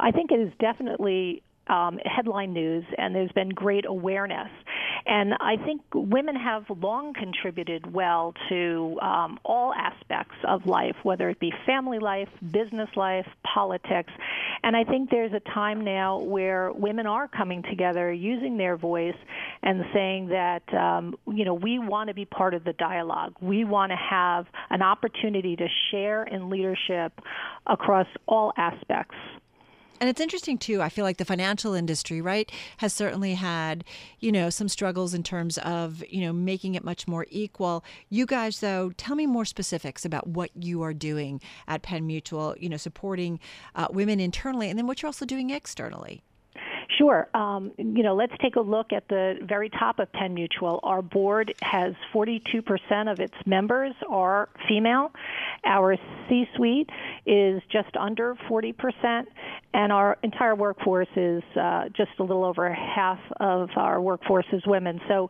I 0.00 0.10
think 0.10 0.30
it 0.32 0.40
is 0.40 0.52
definitely 0.58 1.42
um, 1.66 1.98
headline 2.06 2.54
news, 2.54 2.84
and 2.96 3.14
there's 3.14 3.32
been 3.32 3.50
great 3.50 3.84
awareness. 3.84 4.48
And 5.08 5.32
I 5.40 5.56
think 5.56 5.80
women 5.94 6.36
have 6.36 6.64
long 6.68 7.14
contributed 7.14 7.90
well 7.90 8.34
to 8.50 8.98
um, 9.00 9.40
all 9.42 9.72
aspects 9.72 10.34
of 10.46 10.66
life, 10.66 10.96
whether 11.02 11.30
it 11.30 11.40
be 11.40 11.50
family 11.64 11.98
life, 11.98 12.28
business 12.52 12.90
life, 12.94 13.26
politics. 13.42 14.12
And 14.62 14.76
I 14.76 14.84
think 14.84 15.08
there's 15.08 15.32
a 15.32 15.40
time 15.40 15.82
now 15.82 16.18
where 16.18 16.70
women 16.72 17.06
are 17.06 17.26
coming 17.26 17.62
together, 17.62 18.12
using 18.12 18.58
their 18.58 18.76
voice, 18.76 19.16
and 19.62 19.82
saying 19.94 20.28
that, 20.28 20.74
um, 20.74 21.16
you 21.26 21.46
know, 21.46 21.54
we 21.54 21.78
want 21.78 22.08
to 22.08 22.14
be 22.14 22.26
part 22.26 22.52
of 22.52 22.64
the 22.64 22.74
dialogue. 22.74 23.34
We 23.40 23.64
want 23.64 23.92
to 23.92 23.96
have 23.96 24.44
an 24.68 24.82
opportunity 24.82 25.56
to 25.56 25.68
share 25.90 26.24
in 26.24 26.50
leadership 26.50 27.18
across 27.66 28.06
all 28.26 28.52
aspects 28.58 29.16
And 30.00 30.08
it's 30.08 30.20
interesting 30.20 30.58
too. 30.58 30.80
I 30.80 30.88
feel 30.88 31.04
like 31.04 31.16
the 31.16 31.24
financial 31.24 31.74
industry, 31.74 32.20
right, 32.20 32.50
has 32.78 32.92
certainly 32.92 33.34
had, 33.34 33.84
you 34.20 34.30
know, 34.30 34.50
some 34.50 34.68
struggles 34.68 35.14
in 35.14 35.22
terms 35.22 35.58
of, 35.58 36.04
you 36.08 36.20
know, 36.20 36.32
making 36.32 36.74
it 36.74 36.84
much 36.84 37.08
more 37.08 37.26
equal. 37.30 37.84
You 38.08 38.26
guys, 38.26 38.60
though, 38.60 38.92
tell 38.96 39.16
me 39.16 39.26
more 39.26 39.44
specifics 39.44 40.04
about 40.04 40.26
what 40.28 40.50
you 40.54 40.82
are 40.82 40.94
doing 40.94 41.40
at 41.66 41.82
Penn 41.82 42.06
Mutual. 42.06 42.54
You 42.58 42.68
know, 42.68 42.76
supporting 42.76 43.40
uh, 43.74 43.88
women 43.90 44.20
internally, 44.20 44.70
and 44.70 44.78
then 44.78 44.86
what 44.86 45.02
you're 45.02 45.08
also 45.08 45.26
doing 45.26 45.50
externally. 45.50 46.22
Sure. 46.98 47.28
Um, 47.32 47.70
you 47.78 48.02
know, 48.02 48.16
let's 48.16 48.32
take 48.42 48.56
a 48.56 48.60
look 48.60 48.92
at 48.92 49.06
the 49.08 49.38
very 49.42 49.70
top 49.70 50.00
of 50.00 50.10
Penn 50.12 50.34
Mutual. 50.34 50.80
Our 50.82 51.00
board 51.00 51.54
has 51.62 51.94
42% 52.12 53.10
of 53.10 53.20
its 53.20 53.34
members 53.46 53.94
are 54.10 54.48
female. 54.68 55.12
Our 55.64 55.96
C-suite 56.28 56.90
is 57.24 57.62
just 57.70 57.96
under 57.96 58.34
40%, 58.50 59.26
and 59.74 59.92
our 59.92 60.18
entire 60.24 60.56
workforce 60.56 61.08
is 61.14 61.42
uh, 61.54 61.88
just 61.90 62.10
a 62.18 62.22
little 62.24 62.44
over 62.44 62.72
half 62.72 63.20
of 63.38 63.70
our 63.76 64.00
workforce 64.00 64.46
is 64.52 64.62
women. 64.66 65.00
So 65.06 65.28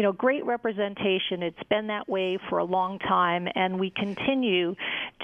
you 0.00 0.06
know, 0.06 0.12
great 0.12 0.46
representation. 0.46 1.42
It's 1.42 1.62
been 1.68 1.88
that 1.88 2.08
way 2.08 2.38
for 2.48 2.56
a 2.56 2.64
long 2.64 2.98
time, 3.00 3.46
and 3.54 3.78
we 3.78 3.92
continue 3.94 4.74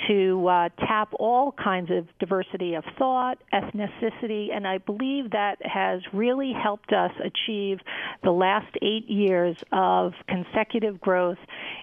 to 0.06 0.46
uh, 0.46 0.68
tap 0.86 1.14
all 1.18 1.52
kinds 1.52 1.90
of 1.90 2.06
diversity 2.18 2.74
of 2.74 2.84
thought, 2.98 3.38
ethnicity, 3.54 4.54
and 4.54 4.66
I 4.66 4.76
believe 4.76 5.30
that 5.30 5.56
has 5.62 6.02
really 6.12 6.52
helped 6.52 6.92
us 6.92 7.10
achieve 7.24 7.78
the 8.22 8.32
last 8.32 8.66
eight 8.82 9.08
years 9.08 9.56
of 9.72 10.12
consecutive 10.28 11.00
growth 11.00 11.38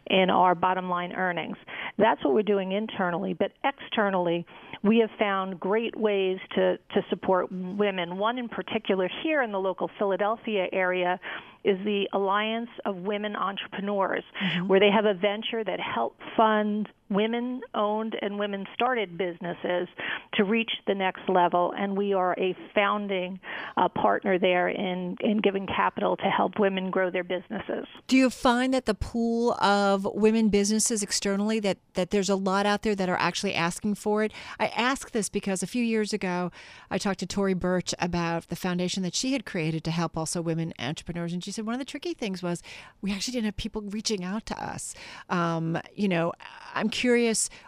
in 0.06 0.30
our 0.30 0.54
bottom 0.54 0.88
line 0.88 1.14
earnings. 1.14 1.58
That's 1.98 2.24
what 2.24 2.36
we're 2.36 2.44
doing 2.44 2.74
internally, 2.74 3.34
but 3.34 3.54
externally, 3.64 4.46
we 4.84 5.00
have 5.00 5.10
found 5.18 5.60
great 5.60 5.96
ways 5.96 6.40
to, 6.56 6.78
to 6.94 7.06
support 7.10 7.52
women. 7.52 8.18
One 8.18 8.38
in 8.38 8.50
particular 8.50 9.10
here 9.24 9.42
in 9.42 9.52
the 9.52 9.60
local 9.60 9.90
Philadelphia 9.98 10.68
area 10.74 11.20
is 11.64 11.78
the 11.86 12.10
Alliance 12.12 12.70
of 12.84 12.98
Women 12.98 13.38
Entrepreneurs, 13.38 14.24
mm-hmm. 14.42 14.68
where 14.68 14.82
they 14.82 14.92
have 14.92 15.06
a 15.06 15.14
venture 15.14 15.64
that 15.64 15.80
help 15.80 16.18
fund 16.36 16.90
women 17.14 17.62
owned 17.74 18.16
and 18.22 18.40
women 18.40 18.66
started 18.74 19.18
businesses 19.18 19.88
to 20.34 20.44
reach 20.44 20.72
the 20.88 20.96
next 20.96 21.28
level. 21.30 21.74
And 21.78 21.98
we 21.98 22.14
are 22.14 22.34
a 22.38 22.56
founding 22.74 23.40
uh, 23.78 23.90
partner 23.90 24.40
there 24.40 24.68
in, 24.70 25.16
in 25.22 25.40
giving 25.40 25.68
capital 25.68 26.18
to 26.18 26.26
help 26.26 26.60
women 26.60 26.90
grow 26.90 27.10
their 27.10 27.24
businesses. 27.24 27.86
Do 28.08 28.18
you 28.18 28.30
find 28.30 28.74
that 28.74 28.86
the 28.86 28.94
pool 28.94 29.54
of 29.54 30.08
women 30.14 30.50
businesses 30.50 31.04
externally, 31.04 31.60
that, 31.62 31.78
that 31.94 32.10
there's 32.10 32.30
a 32.30 32.36
lot 32.36 32.66
out 32.66 32.82
there 32.82 32.96
that 32.96 33.10
are 33.10 33.20
actually 33.20 33.54
asking 33.54 33.96
for 33.96 34.24
it? 34.24 34.32
I 34.60 34.68
ask 34.68 35.12
this 35.12 35.30
because 35.30 35.64
a 35.64 35.68
few 35.68 35.84
years 35.84 36.14
ago, 36.14 36.52
I 36.90 36.98
talked 36.98 37.20
to 37.20 37.28
Tory 37.28 37.54
Burch 37.54 37.94
about 38.00 38.48
the 38.50 38.56
foundation 38.56 39.04
that 39.04 39.16
she 39.16 39.34
had 39.34 39.46
created 39.46 39.84
to 39.84 39.92
help 39.92 40.18
also 40.18 40.42
women 40.42 40.74
entrepreneurs. 40.80 41.34
And 41.34 41.44
she 41.44 41.52
said 41.52 41.66
one 41.66 41.76
of 41.76 41.80
the 41.80 41.86
tricky 41.86 42.14
things 42.14 42.42
was 42.42 42.62
we 43.02 43.12
actually 43.12 43.34
didn't 43.34 43.46
have 43.46 43.58
people 43.58 43.82
reaching 43.82 44.24
out 44.24 44.46
to 44.48 44.64
us. 44.64 44.96
Um, 45.30 45.80
you 45.96 46.08
know, 46.08 46.34
I'm 46.74 46.90
curious 46.90 47.03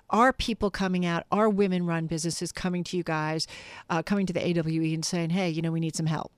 are 0.09 0.33
people 0.33 0.69
coming 0.69 1.05
out, 1.05 1.23
are 1.31 1.49
women 1.49 1.85
run 1.85 2.07
businesses 2.07 2.51
coming 2.51 2.83
to 2.85 2.97
you 2.97 3.03
guys, 3.03 3.47
uh, 3.89 4.01
coming 4.03 4.25
to 4.25 4.33
the 4.33 4.39
AWE 4.39 4.93
and 4.93 5.03
saying, 5.03 5.31
hey, 5.31 5.49
you 5.49 5.61
know, 5.61 5.71
we 5.71 5.79
need 5.79 5.95
some 5.95 6.05
help? 6.05 6.31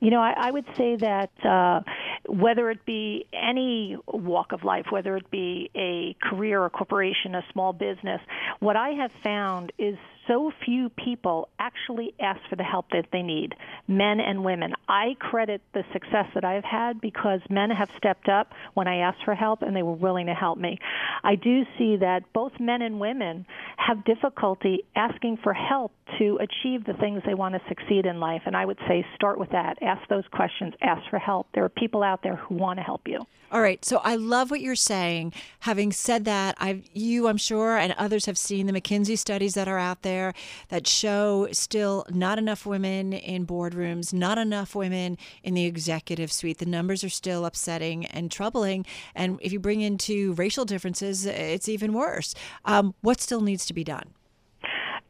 You 0.00 0.10
know, 0.10 0.20
I, 0.20 0.34
I 0.36 0.50
would 0.50 0.66
say 0.76 0.96
that 0.96 1.30
uh, 1.44 1.80
whether 2.28 2.70
it 2.70 2.84
be 2.84 3.26
any 3.32 3.96
walk 4.06 4.52
of 4.52 4.62
life, 4.62 4.86
whether 4.90 5.16
it 5.16 5.30
be 5.30 5.70
a 5.74 6.14
career, 6.22 6.64
a 6.64 6.70
corporation, 6.70 7.34
a 7.34 7.42
small 7.52 7.72
business, 7.72 8.20
what 8.60 8.76
I 8.76 8.90
have 8.90 9.10
found 9.24 9.72
is 9.78 9.96
so 10.26 10.50
few 10.64 10.88
people 10.90 11.48
actually 11.58 12.14
ask 12.20 12.40
for 12.48 12.56
the 12.56 12.64
help 12.64 12.86
that 12.90 13.06
they 13.12 13.22
need, 13.22 13.54
men 13.86 14.20
and 14.20 14.44
women. 14.44 14.72
I 14.88 15.16
credit 15.18 15.62
the 15.72 15.82
success 15.92 16.26
that 16.34 16.44
I've 16.44 16.64
had 16.64 17.00
because 17.00 17.40
men 17.48 17.70
have 17.70 17.88
stepped 17.96 18.28
up 18.28 18.52
when 18.74 18.88
I 18.88 18.98
asked 18.98 19.24
for 19.24 19.34
help 19.34 19.62
and 19.62 19.74
they 19.74 19.82
were 19.82 19.92
willing 19.92 20.26
to 20.26 20.34
help 20.34 20.58
me. 20.58 20.78
I 21.22 21.34
do 21.36 21.62
see 21.78 21.96
that 21.96 22.32
both 22.32 22.52
men 22.60 22.82
and 22.82 23.00
women 23.00 23.46
have 23.76 24.04
difficulty 24.04 24.84
asking 24.94 25.38
for 25.42 25.52
help 25.52 25.92
to 26.18 26.38
achieve 26.40 26.84
the 26.84 26.94
things 26.94 27.22
they 27.26 27.34
want 27.34 27.54
to 27.54 27.60
succeed 27.68 28.06
in 28.06 28.20
life. 28.20 28.42
And 28.46 28.56
I 28.56 28.64
would 28.64 28.78
say 28.88 29.04
start 29.14 29.38
with 29.38 29.50
that. 29.50 29.78
Ask 29.82 30.08
those 30.08 30.24
questions. 30.32 30.74
Ask 30.80 31.08
for 31.10 31.18
help. 31.18 31.48
There 31.54 31.64
are 31.64 31.68
people 31.68 32.02
out 32.02 32.22
there 32.22 32.36
who 32.36 32.54
want 32.54 32.78
to 32.78 32.82
help 32.82 33.02
you. 33.06 33.26
All 33.52 33.60
right. 33.60 33.84
So 33.84 33.98
I 33.98 34.16
love 34.16 34.50
what 34.50 34.60
you're 34.60 34.74
saying. 34.74 35.32
Having 35.60 35.92
said 35.92 36.24
that, 36.24 36.56
I've 36.58 36.82
you, 36.92 37.28
I'm 37.28 37.36
sure, 37.36 37.76
and 37.76 37.92
others 37.92 38.26
have 38.26 38.36
seen 38.36 38.66
the 38.66 38.72
McKinsey 38.72 39.16
studies 39.16 39.54
that 39.54 39.68
are 39.68 39.78
out 39.78 40.02
there 40.02 40.34
that 40.68 40.86
show 40.86 41.48
still 41.52 42.04
not 42.10 42.38
enough 42.38 42.66
women 42.66 43.12
in 43.12 43.46
boardrooms, 43.46 44.12
not 44.12 44.36
enough 44.36 44.74
women 44.74 45.16
in 45.44 45.54
the 45.54 45.64
executive 45.64 46.32
suite. 46.32 46.58
The 46.58 46.66
numbers 46.66 47.04
are 47.04 47.08
still 47.08 47.46
upsetting 47.46 48.06
and 48.06 48.32
troubling. 48.32 48.84
And 49.14 49.38
if 49.40 49.52
you 49.52 49.60
bring 49.60 49.80
into 49.80 50.32
racial 50.32 50.64
differences, 50.64 51.24
it's 51.24 51.68
even 51.68 51.92
worse. 51.92 52.34
Um, 52.64 52.94
what 53.00 53.20
still 53.20 53.40
needs 53.40 53.64
to 53.66 53.74
be 53.74 53.84
done? 53.84 54.15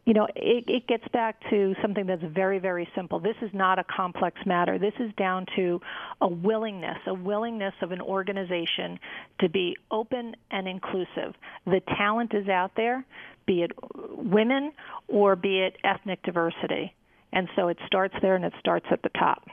You 0.07 0.15
know, 0.15 0.29
it, 0.37 0.65
it 0.69 0.87
gets 0.87 1.07
back 1.13 1.37
to 1.51 1.75
something 1.83 2.07
that's 2.07 2.23
very, 2.23 2.61
very 2.61 2.89
simple. 2.95 3.19
This 3.19 3.35
is 3.43 3.51
not 3.53 3.81
a 3.81 3.85
complex 3.85 4.39
matter. 4.47 4.79
This 4.79 4.95
is 5.01 5.11
down 5.19 5.47
to 5.57 5.81
a 6.21 6.29
willingness, 6.29 6.99
a 7.09 7.15
willingness 7.15 7.75
of 7.83 7.91
an 7.91 8.01
organization 8.01 9.01
to 9.41 9.49
be 9.49 9.77
open 9.91 10.37
and 10.53 10.69
inclusive. 10.69 11.35
The 11.67 11.81
talent 11.99 12.35
is 12.35 12.49
out 12.49 12.71
there, 12.77 13.05
be 13.47 13.65
it 13.65 13.73
women 14.17 14.73
or 15.09 15.35
be 15.35 15.61
it 15.61 15.77
ethnic 15.83 16.23
diversity. 16.23 16.95
And 17.33 17.49
so 17.57 17.67
it 17.67 17.79
starts 17.87 18.15
there 18.23 18.37
and 18.37 18.45
it 18.45 18.53
starts 18.61 18.87
at 18.93 19.03
the 19.03 19.11
top. 19.11 19.49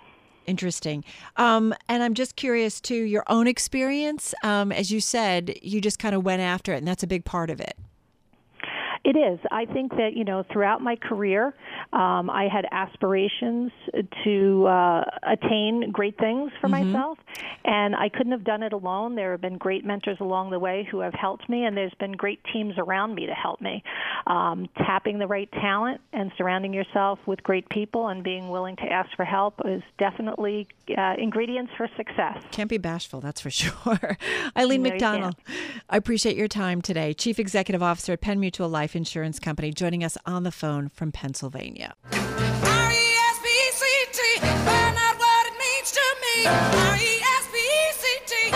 Interesting. 0.45 1.03
Um, 1.37 1.73
and 1.89 2.03
I'm 2.03 2.13
just 2.13 2.35
curious 2.35 2.79
to 2.81 2.95
your 2.95 3.23
own 3.27 3.47
experience. 3.47 4.35
Um, 4.43 4.71
as 4.71 4.91
you 4.91 4.99
said, 4.99 5.57
you 5.63 5.81
just 5.81 5.97
kind 5.97 6.13
of 6.13 6.23
went 6.23 6.41
after 6.41 6.73
it, 6.73 6.77
and 6.77 6.87
that's 6.87 7.01
a 7.01 7.07
big 7.07 7.25
part 7.25 7.49
of 7.49 7.59
it. 7.59 7.75
It 9.03 9.17
is. 9.17 9.37
I 9.51 9.65
think 9.65 9.91
that 9.97 10.11
you 10.15 10.23
know 10.23 10.43
throughout 10.51 10.81
my 10.81 10.95
career, 10.95 11.53
um, 11.91 12.29
I 12.29 12.47
had 12.51 12.65
aspirations 12.71 13.71
to 14.23 14.65
uh, 14.65 15.03
attain 15.23 15.91
great 15.91 16.17
things 16.17 16.53
for 16.61 16.69
mm-hmm. 16.69 16.93
myself, 16.93 17.17
and 17.65 17.97
I 17.97 18.07
couldn't 18.07 18.31
have 18.31 18.45
done 18.45 18.63
it 18.63 18.71
alone. 18.71 19.15
There 19.15 19.31
have 19.31 19.41
been 19.41 19.57
great 19.57 19.83
mentors 19.83 20.17
along 20.21 20.51
the 20.51 20.59
way 20.59 20.87
who 20.89 21.01
have 21.01 21.13
helped 21.13 21.49
me, 21.49 21.65
and 21.65 21.75
there's 21.75 21.93
been 21.99 22.13
great 22.13 22.39
teams 22.53 22.75
around 22.77 23.13
me 23.13 23.25
to 23.25 23.33
help 23.33 23.59
me. 23.59 23.83
Um, 24.25 24.69
tapping 24.77 25.19
the 25.19 25.27
right 25.27 25.51
talent 25.51 25.99
and 26.13 26.31
surrounding 26.37 26.73
yourself 26.73 27.19
with 27.25 27.43
great 27.43 27.67
people 27.67 28.07
and 28.07 28.23
being 28.23 28.49
willing 28.49 28.77
to 28.77 28.83
ask 28.83 29.09
for 29.17 29.25
help 29.25 29.55
is 29.65 29.83
definitely 29.99 30.69
uh, 30.97 31.15
ingredients 31.17 31.73
for 31.75 31.89
success. 31.97 32.41
Can't 32.51 32.69
be 32.69 32.77
bashful, 32.77 33.19
that's 33.19 33.41
for 33.41 33.49
sure. 33.49 34.17
Eileen 34.55 34.81
no, 34.81 34.91
McDonnell, 34.91 35.33
I 35.89 35.97
appreciate 35.97 36.37
your 36.37 36.47
time 36.47 36.81
today. 36.81 37.13
Chief 37.13 37.37
Executive 37.37 37.83
Officer 37.83 38.13
at 38.13 38.21
Penn 38.21 38.39
Mutual 38.39 38.69
Life 38.69 38.92
Life 38.93 38.97
Insurance 38.97 39.39
Company, 39.39 39.71
joining 39.71 40.03
us 40.03 40.19
on 40.23 40.43
the 40.43 40.51
phone 40.51 40.87
from 40.87 41.11
Pennsylvania. 41.11 41.95
R-E-S-P-C-T, 42.11 42.99
find 44.37 44.95
out 44.95 45.17
what 45.17 45.47
it 45.47 45.53
means 45.57 45.91
to 45.91 46.15
me. 46.21 46.45
R-E-S-P-C-T, 46.91 48.51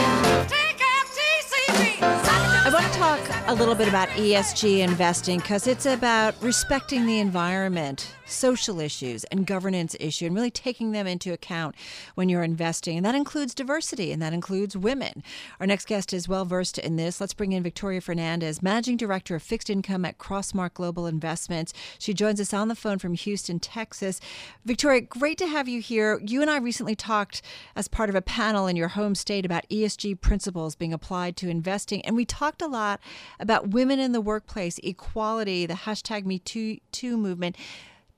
I 2.60 2.70
want 2.72 2.86
to 2.86 2.92
talk 3.00 3.20
a 3.48 3.56
little 3.56 3.74
bit 3.74 3.88
about 3.88 4.10
ESG 4.10 4.82
investing 4.82 5.40
because 5.40 5.66
it's 5.66 5.88
about 5.88 6.36
respecting 6.44 7.08
the 7.08 7.20
environment 7.20 8.14
social 8.28 8.80
issues 8.80 9.24
and 9.26 9.48
governance 9.48 9.96
issue 10.00 10.26
and 10.26 10.36
really 10.36 10.52
taking 10.52 10.92
them 10.92 11.08
into 11.08 11.34
account 11.34 11.76
when 12.16 12.30
you're 12.30 12.44
investing. 12.44 12.98
And 12.98 13.06
that 13.06 13.16
includes 13.16 13.54
diversity 13.54 14.12
and 14.12 14.22
that 14.22 14.34
includes 14.34 14.78
women. 14.78 15.24
Our 15.60 15.68
next 15.68 15.88
guest 15.88 16.14
is 16.14 16.28
well 16.28 16.46
versed 16.46 16.78
in 16.78 16.96
this. 16.96 17.20
Let's 17.20 17.34
bring 17.34 17.52
in 17.52 17.64
Victoria 17.64 18.02
Fernandez, 18.02 18.62
Managing 18.62 18.98
Director 18.98 19.36
of 19.36 19.44
Fixed 19.44 19.70
Income 19.70 20.06
at 20.06 20.18
Crossmark 20.18 20.74
Global 20.74 21.08
Investments. 21.08 21.74
She 22.00 22.14
joins 22.14 22.40
us 22.40 22.54
on 22.54 22.68
the 22.68 22.76
phone 22.76 23.00
from 23.00 23.14
Houston, 23.14 23.60
Texas. 23.60 24.20
Victoria, 24.66 25.02
great 25.02 25.38
to 25.38 25.48
have 25.48 25.68
you 25.68 25.82
here. 25.82 26.20
You 26.24 26.42
and 26.42 26.50
I 26.50 26.58
recently 26.58 26.96
talked 26.96 27.42
as 27.76 27.88
part 27.88 28.10
of 28.10 28.16
a 28.16 28.22
panel 28.22 28.68
in 28.68 28.76
your 28.76 28.90
home 28.90 29.16
state 29.16 29.46
about 29.46 29.68
ESG 29.70 30.20
principles 30.22 30.76
being 30.76 30.94
applied 30.94 31.38
to 31.38 31.50
investing. 31.50 32.02
And 32.02 32.16
we 32.16 32.26
talked 32.26 32.62
a 32.62 32.68
lot 32.68 33.00
about 33.40 33.70
women 33.70 34.00
in 34.00 34.12
the 34.12 34.22
workplace, 34.22 34.80
equality, 34.84 35.66
the 35.66 35.74
hashtag 35.74 36.26
MeToo 36.26 37.18
movement. 37.18 37.56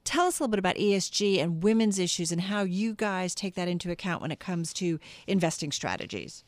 Tell 0.10 0.26
us 0.26 0.40
a 0.40 0.42
little 0.42 0.50
bit 0.50 0.58
about 0.58 0.78
ESG 0.78 1.40
and 1.40 1.62
women's 1.62 2.00
issues 2.00 2.32
and 2.32 2.42
how 2.42 2.64
you 2.64 2.96
guys 2.96 3.36
take 3.36 3.54
that 3.54 3.68
into 3.68 3.92
account 3.92 4.24
when 4.24 4.32
it 4.32 4.40
comes 4.40 4.74
to 4.74 5.00
investing 5.28 5.72
strategies. 5.72 6.44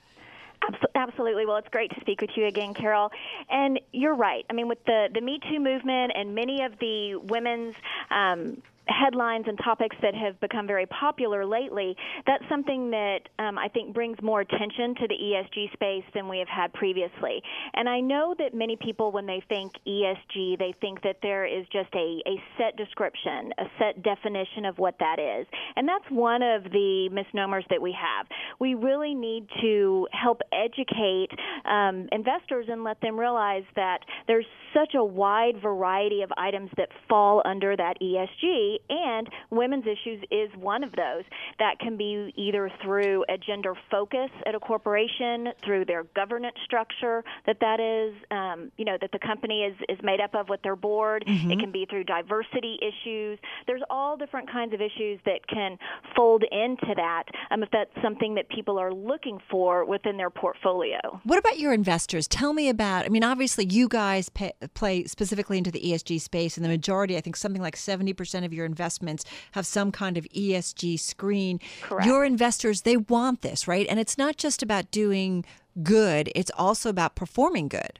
Absolutely. 0.96 1.46
Well, 1.46 1.58
it's 1.58 1.68
great 1.68 1.91
to 1.91 2.01
speak 2.01 2.22
with 2.22 2.32
you 2.36 2.48
again, 2.48 2.74
Carol. 2.74 3.12
And 3.51 3.80
you're 3.94 4.15
right. 4.15 4.48
I 4.50 4.53
mean, 4.53 4.68
with 4.68 4.84
the, 4.86 5.10
the 5.13 5.22
Me 5.22 5.39
Too 5.48 5.60
movement 5.60 6.12
and 6.15 6.34
many 6.34 6.63
of 6.63 6.80
the 6.80 7.18
women's 7.18 7.75
um, 8.10 8.63
headlines 8.91 9.45
and 9.48 9.57
topics 9.63 9.95
that 10.01 10.15
have 10.15 10.39
become 10.39 10.67
very 10.67 10.86
popular 10.86 11.45
lately, 11.45 11.95
that's 12.25 12.43
something 12.50 12.91
that 12.91 13.19
um, 13.39 13.57
I 13.57 13.67
think 13.67 13.93
brings 13.93 14.17
more 14.21 14.41
attention 14.41 14.95
to 14.95 15.07
the 15.07 15.15
ESG 15.15 15.74
space 15.74 16.03
than 16.13 16.27
we 16.27 16.39
have 16.39 16.48
had 16.48 16.74
previously. 16.74 17.41
And 17.74 17.88
I 17.88 18.00
know 18.00 18.36
that 18.38 18.53
many 18.53 18.75
people, 18.75 19.12
when 19.12 19.25
they 19.25 19.43
think 19.48 19.71
ESG, 19.88 20.57
they 20.60 20.74
think 20.81 21.01
that 21.03 21.17
there 21.21 21.45
is 21.45 21.65
just 21.71 21.93
a, 21.93 22.21
a 22.27 22.36
set 22.57 22.75
description, 22.77 23.51
a 23.57 23.65
set 23.79 24.03
definition 24.03 24.65
of 24.65 24.77
what 24.77 24.95
that 25.00 25.19
is. 25.19 25.48
And 25.75 25.88
that's 25.88 26.05
one 26.10 26.41
of 26.41 26.63
the 26.63 27.10
misnomers 27.12 27.65
that 27.69 27.81
we 27.81 27.95
have. 28.00 28.27
We 28.60 28.75
really 28.75 29.15
need 29.15 29.48
to 29.62 30.07
help 30.12 30.41
educate 30.51 31.29
um, 31.65 32.07
investors 32.12 32.67
and 32.69 32.83
let 32.83 33.00
them 33.01 33.19
realize 33.19 33.63
that 33.75 34.00
there's 34.27 34.45
such 34.74 34.93
a 34.95 35.03
wide 35.03 35.62
variety 35.62 36.21
of 36.21 36.31
items 36.38 36.69
that 36.77 36.89
fall 37.10 37.41
under 37.45 37.75
that 37.75 37.95
ESG, 38.01 38.77
and 38.89 39.29
women's 39.50 39.85
issues 39.85 40.23
is 40.31 40.50
one 40.57 40.83
of 40.83 40.91
those. 40.93 41.23
That 41.59 41.79
can 41.79 41.97
be 41.97 42.33
either 42.35 42.71
through 42.83 43.25
a 43.29 43.38
gender 43.38 43.73
focus 43.89 44.29
at 44.45 44.55
a 44.55 44.59
corporation, 44.59 45.50
through 45.63 45.85
their 45.85 46.03
governance 46.15 46.55
structure 46.65 47.23
that 47.45 47.57
that 47.59 47.79
is, 47.79 48.13
um, 48.31 48.71
you 48.77 48.85
know, 48.85 48.97
that 49.00 49.11
the 49.11 49.19
company 49.19 49.61
is 49.61 49.75
is 49.89 49.97
made 50.03 50.19
up 50.19 50.35
of 50.35 50.50
with 50.50 50.61
their 50.61 50.75
board. 50.75 51.23
Mm-hmm. 51.27 51.51
It 51.51 51.59
can 51.59 51.71
be 51.71 51.85
through 51.89 52.05
diversity 52.05 52.77
issues. 52.81 53.39
There's 53.67 53.81
all 53.89 54.17
different 54.17 54.51
kinds 54.51 54.73
of 54.73 54.81
issues 54.81 55.19
that 55.25 55.47
can 55.47 55.77
fold 56.15 56.43
into 56.51 56.93
that. 56.95 57.23
Um, 57.50 57.63
if 57.63 57.69
that's 57.71 57.91
something 58.01 58.35
that 58.35 58.50
people 58.50 58.77
are 58.77 58.93
looking 58.93 59.39
for 59.50 59.85
within 59.85 60.17
their 60.17 60.29
portfolio. 60.29 61.21
What 61.23 61.39
about 61.39 61.59
your 61.59 61.73
investors? 61.73 62.27
Tell 62.27 62.53
me 62.53 62.69
about. 62.69 63.05
I 63.05 63.09
mean, 63.09 63.23
obviously, 63.23 63.65
you 63.65 63.88
guys 63.88 64.29
pay, 64.29 64.53
play 64.73 65.05
specifically 65.05 65.57
into 65.57 65.71
the 65.71 65.81
ESG 65.81 66.21
space, 66.21 66.57
and 66.57 66.65
the 66.65 66.69
majority, 66.69 67.17
I 67.17 67.21
think, 67.21 67.35
something 67.35 67.61
like 67.61 67.75
seventy 67.75 68.13
percent 68.13 68.45
of 68.45 68.53
your 68.53 68.65
investments 68.71 69.23
have 69.51 69.65
some 69.65 69.91
kind 69.91 70.15
of 70.17 70.25
ESG 70.43 70.99
screen. 70.99 71.59
Correct. 71.81 72.07
Your 72.07 72.21
investors, 72.25 72.81
they 72.81 72.97
want 72.97 73.41
this, 73.41 73.67
right? 73.67 73.85
And 73.89 73.99
it's 73.99 74.17
not 74.17 74.37
just 74.37 74.63
about 74.63 74.91
doing 74.91 75.45
good; 75.83 76.23
it's 76.39 76.51
also 76.57 76.89
about 76.89 77.15
performing 77.15 77.67
good. 77.67 77.99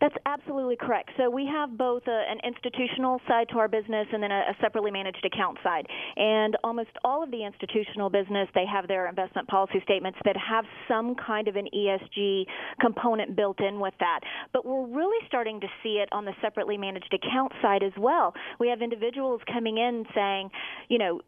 That's 0.00 0.14
absolutely 0.26 0.76
correct. 0.76 1.10
So 1.16 1.28
we 1.28 1.46
have 1.46 1.76
both 1.76 2.02
a, 2.06 2.22
an 2.30 2.38
institutional 2.44 3.20
side 3.26 3.48
to 3.50 3.58
our 3.58 3.68
business 3.68 4.06
and 4.12 4.22
then 4.22 4.30
a, 4.30 4.42
a, 4.50 4.56
separately 4.60 4.90
managed 4.90 5.24
account 5.24 5.58
side. 5.62 5.86
And 6.16 6.56
almost 6.62 6.90
all 7.04 7.22
of 7.22 7.30
the 7.30 7.44
institutional 7.44 8.10
business, 8.10 8.48
they 8.54 8.66
have 8.66 8.86
their 8.86 9.08
investment 9.08 9.48
policy 9.48 9.80
statements 9.82 10.18
that 10.24 10.36
have 10.36 10.64
some 10.86 11.14
kind 11.14 11.48
of 11.48 11.56
an 11.56 11.68
ESG 11.74 12.44
component 12.80 13.36
built 13.36 13.60
in 13.60 13.80
with 13.80 13.94
that. 14.00 14.20
But 14.52 14.64
we're 14.64 14.86
really 14.86 15.24
starting 15.26 15.60
to 15.60 15.66
see 15.82 16.00
it 16.02 16.08
on 16.12 16.24
the 16.24 16.32
separately 16.40 16.78
managed 16.78 17.12
account 17.12 17.52
side 17.60 17.82
as 17.82 17.92
well. 17.98 18.34
We 18.60 18.68
have 18.68 18.82
individuals 18.82 19.40
coming 19.52 19.78
in 19.78 20.04
saying, 20.14 20.50
you 20.88 20.98
know, 20.98 21.20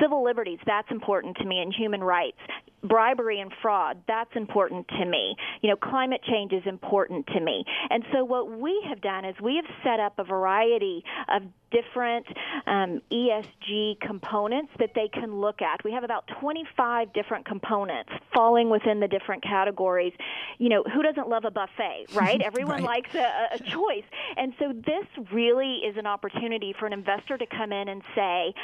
civil 0.00 0.24
liberties 0.24 0.58
that's 0.66 0.90
important 0.90 1.36
to 1.36 1.44
me 1.44 1.60
and 1.60 1.74
human 1.74 2.02
rights 2.02 2.38
bribery 2.82 3.40
and 3.40 3.52
fraud 3.60 3.98
that's 4.06 4.30
important 4.36 4.86
to 4.88 5.04
me 5.04 5.34
you 5.62 5.68
know 5.68 5.76
climate 5.76 6.20
change 6.28 6.52
is 6.52 6.62
important 6.66 7.26
to 7.26 7.40
me 7.40 7.64
and 7.90 8.04
so 8.12 8.24
what 8.24 8.58
we 8.58 8.82
have 8.88 9.00
done 9.00 9.24
is 9.24 9.34
we 9.42 9.56
have 9.56 9.64
set 9.82 10.00
up 10.00 10.18
a 10.18 10.24
variety 10.24 11.02
of 11.28 11.42
different 11.70 12.26
um, 12.66 13.00
ESG 13.12 14.00
components 14.00 14.72
that 14.78 14.90
they 14.94 15.08
can 15.08 15.40
look 15.40 15.60
at. 15.60 15.84
We 15.84 15.92
have 15.92 16.04
about 16.04 16.28
25 16.40 17.12
different 17.12 17.46
components 17.46 18.10
falling 18.34 18.70
within 18.70 19.00
the 19.00 19.08
different 19.08 19.42
categories. 19.42 20.12
You 20.58 20.68
know, 20.70 20.82
who 20.82 21.02
doesn't 21.02 21.28
love 21.28 21.44
a 21.44 21.50
buffet, 21.50 22.06
right? 22.14 22.40
Everyone 22.40 22.84
right. 22.84 23.04
likes 23.04 23.14
a, 23.14 23.48
a 23.54 23.58
choice. 23.58 24.04
And 24.36 24.52
so 24.58 24.72
this 24.72 25.06
really 25.32 25.80
is 25.86 25.96
an 25.96 26.06
opportunity 26.06 26.74
for 26.78 26.86
an 26.86 26.92
investor 26.92 27.36
to 27.36 27.46
come 27.46 27.72
in 27.72 27.88
and 27.88 28.02
say, 28.14 28.54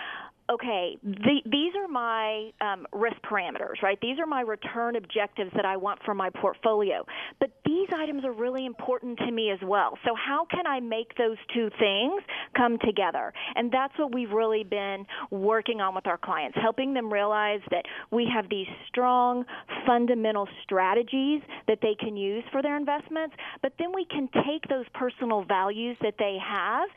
okay, 0.50 0.98
the, 1.02 1.40
these 1.46 1.72
are 1.76 1.88
my 1.88 2.50
um, 2.60 2.86
risk 2.92 3.16
parameters, 3.22 3.80
right? 3.82 3.98
These 4.02 4.18
are 4.18 4.26
my 4.26 4.42
return 4.42 4.96
objectives 4.96 5.50
that 5.56 5.64
I 5.64 5.76
want 5.76 6.00
for 6.04 6.14
my 6.14 6.28
portfolio. 6.30 7.04
But 7.40 7.50
these 7.64 7.88
items 7.94 8.24
are 8.24 8.32
really 8.32 8.66
important 8.66 9.18
to 9.18 9.30
me 9.30 9.50
as 9.50 9.58
well. 9.62 9.98
So, 10.04 10.14
how 10.14 10.46
can 10.50 10.66
I 10.66 10.80
make 10.80 11.16
those 11.16 11.38
two 11.54 11.70
things 11.78 12.22
come 12.56 12.78
together? 12.84 13.32
And 13.54 13.72
that's 13.72 13.94
what 13.98 14.14
we've 14.14 14.30
really 14.30 14.64
been 14.64 15.06
working 15.30 15.80
on 15.80 15.94
with 15.94 16.06
our 16.06 16.18
clients, 16.18 16.58
helping 16.60 16.92
them 16.92 17.12
realize 17.12 17.60
that 17.70 17.84
we 18.10 18.28
have 18.34 18.48
these 18.50 18.66
strong 18.88 19.44
fundamental 19.86 20.46
strategies 20.62 21.40
that 21.68 21.78
they 21.80 21.94
can 21.98 22.16
use 22.16 22.44
for 22.52 22.62
their 22.62 22.76
investments, 22.76 23.34
but 23.62 23.72
then 23.78 23.92
we 23.94 24.04
can 24.04 24.28
take 24.46 24.68
those 24.68 24.84
personal 24.94 25.44
values 25.44 25.96
that 26.02 26.14
they 26.18 26.36
have 26.44 26.88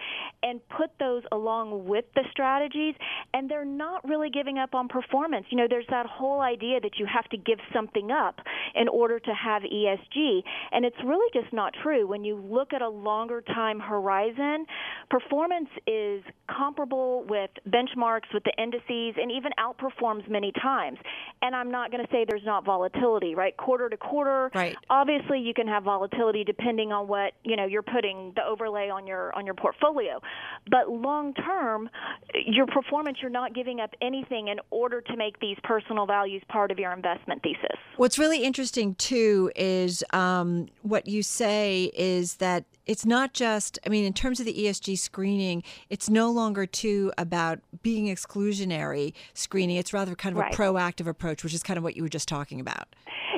and 0.43 0.59
put 0.69 0.91
those 0.99 1.23
along 1.31 1.85
with 1.85 2.05
the 2.15 2.23
strategies 2.31 2.95
and 3.37 3.47
they're 3.47 3.63
not 3.63 4.03
really 4.03 4.31
giving 4.31 4.57
up 4.57 4.73
on 4.73 4.87
performance. 4.87 5.45
You 5.51 5.57
know, 5.57 5.67
there's 5.69 5.85
that 5.91 6.07
whole 6.07 6.41
idea 6.41 6.79
that 6.79 6.97
you 6.97 7.05
have 7.05 7.25
to 7.29 7.37
give 7.37 7.59
something 7.71 8.09
up 8.09 8.39
in 8.73 8.87
order 8.87 9.19
to 9.19 9.31
have 9.31 9.61
ESG, 9.61 10.41
and 10.71 10.83
it's 10.83 10.97
really 11.05 11.29
just 11.39 11.53
not 11.53 11.75
true. 11.83 12.07
When 12.07 12.23
you 12.23 12.35
look 12.35 12.73
at 12.73 12.81
a 12.81 12.89
longer 12.89 13.41
time 13.41 13.79
horizon, 13.79 14.65
performance 15.11 15.69
is 15.85 16.23
comparable 16.49 17.25
with 17.29 17.51
benchmarks, 17.69 18.33
with 18.33 18.43
the 18.43 18.53
indices, 18.57 19.21
and 19.21 19.31
even 19.31 19.51
outperforms 19.59 20.27
many 20.27 20.51
times. 20.59 20.97
And 21.43 21.55
I'm 21.55 21.69
not 21.69 21.91
going 21.91 22.03
to 22.03 22.11
say 22.11 22.25
there's 22.27 22.45
not 22.45 22.65
volatility, 22.65 23.35
right? 23.35 23.55
Quarter 23.55 23.89
to 23.89 23.97
quarter, 23.97 24.49
right. 24.55 24.75
obviously 24.89 25.39
you 25.41 25.53
can 25.53 25.67
have 25.67 25.83
volatility 25.83 26.43
depending 26.43 26.91
on 26.91 27.07
what, 27.07 27.33
you 27.43 27.55
know, 27.55 27.67
you're 27.67 27.83
putting 27.83 28.33
the 28.35 28.43
overlay 28.43 28.89
on 28.89 29.05
your 29.05 29.31
on 29.35 29.45
your 29.45 29.55
portfolio. 29.55 30.19
But 30.71 30.89
long 30.89 31.35
term, 31.35 31.89
your 32.33 32.65
performance 32.65 33.19
you're 33.27 33.33
not 33.33 33.53
giving 33.53 33.81
up 33.81 33.93
anything 34.01 34.47
in 34.47 34.57
order 34.69 35.01
to 35.01 35.17
make 35.17 35.37
these 35.41 35.57
personal 35.65 36.05
values 36.05 36.41
part 36.47 36.71
of 36.71 36.79
your 36.79 36.93
investment 36.93 37.43
thesis. 37.43 37.77
What's 37.97 38.17
really 38.17 38.41
interesting 38.41 38.95
too 38.95 39.51
is 39.53 40.01
um, 40.13 40.67
what 40.81 41.09
you 41.09 41.23
say 41.23 41.91
is 41.93 42.35
that 42.35 42.63
it's 42.85 43.05
not 43.05 43.33
just 43.33 43.77
i 43.85 43.89
mean 43.89 44.05
in 44.05 44.13
terms 44.13 44.39
of 44.39 44.45
the 44.45 44.53
esg 44.53 44.97
screening 44.97 45.61
it's 45.89 46.09
no 46.09 46.31
longer 46.31 46.65
too 46.65 47.11
about 47.17 47.59
being 47.83 48.05
exclusionary 48.05 49.11
screening 49.33 49.75
it's 49.75 49.91
rather 49.91 50.15
kind 50.15 50.33
of 50.33 50.39
right. 50.39 50.53
a 50.53 50.57
proactive 50.57 51.05
approach 51.05 51.43
which 51.43 51.53
is 51.53 51.61
kind 51.61 51.77
of 51.77 51.83
what 51.83 51.97
you 51.97 52.01
were 52.01 52.07
just 52.07 52.29
talking 52.29 52.61
about 52.61 52.87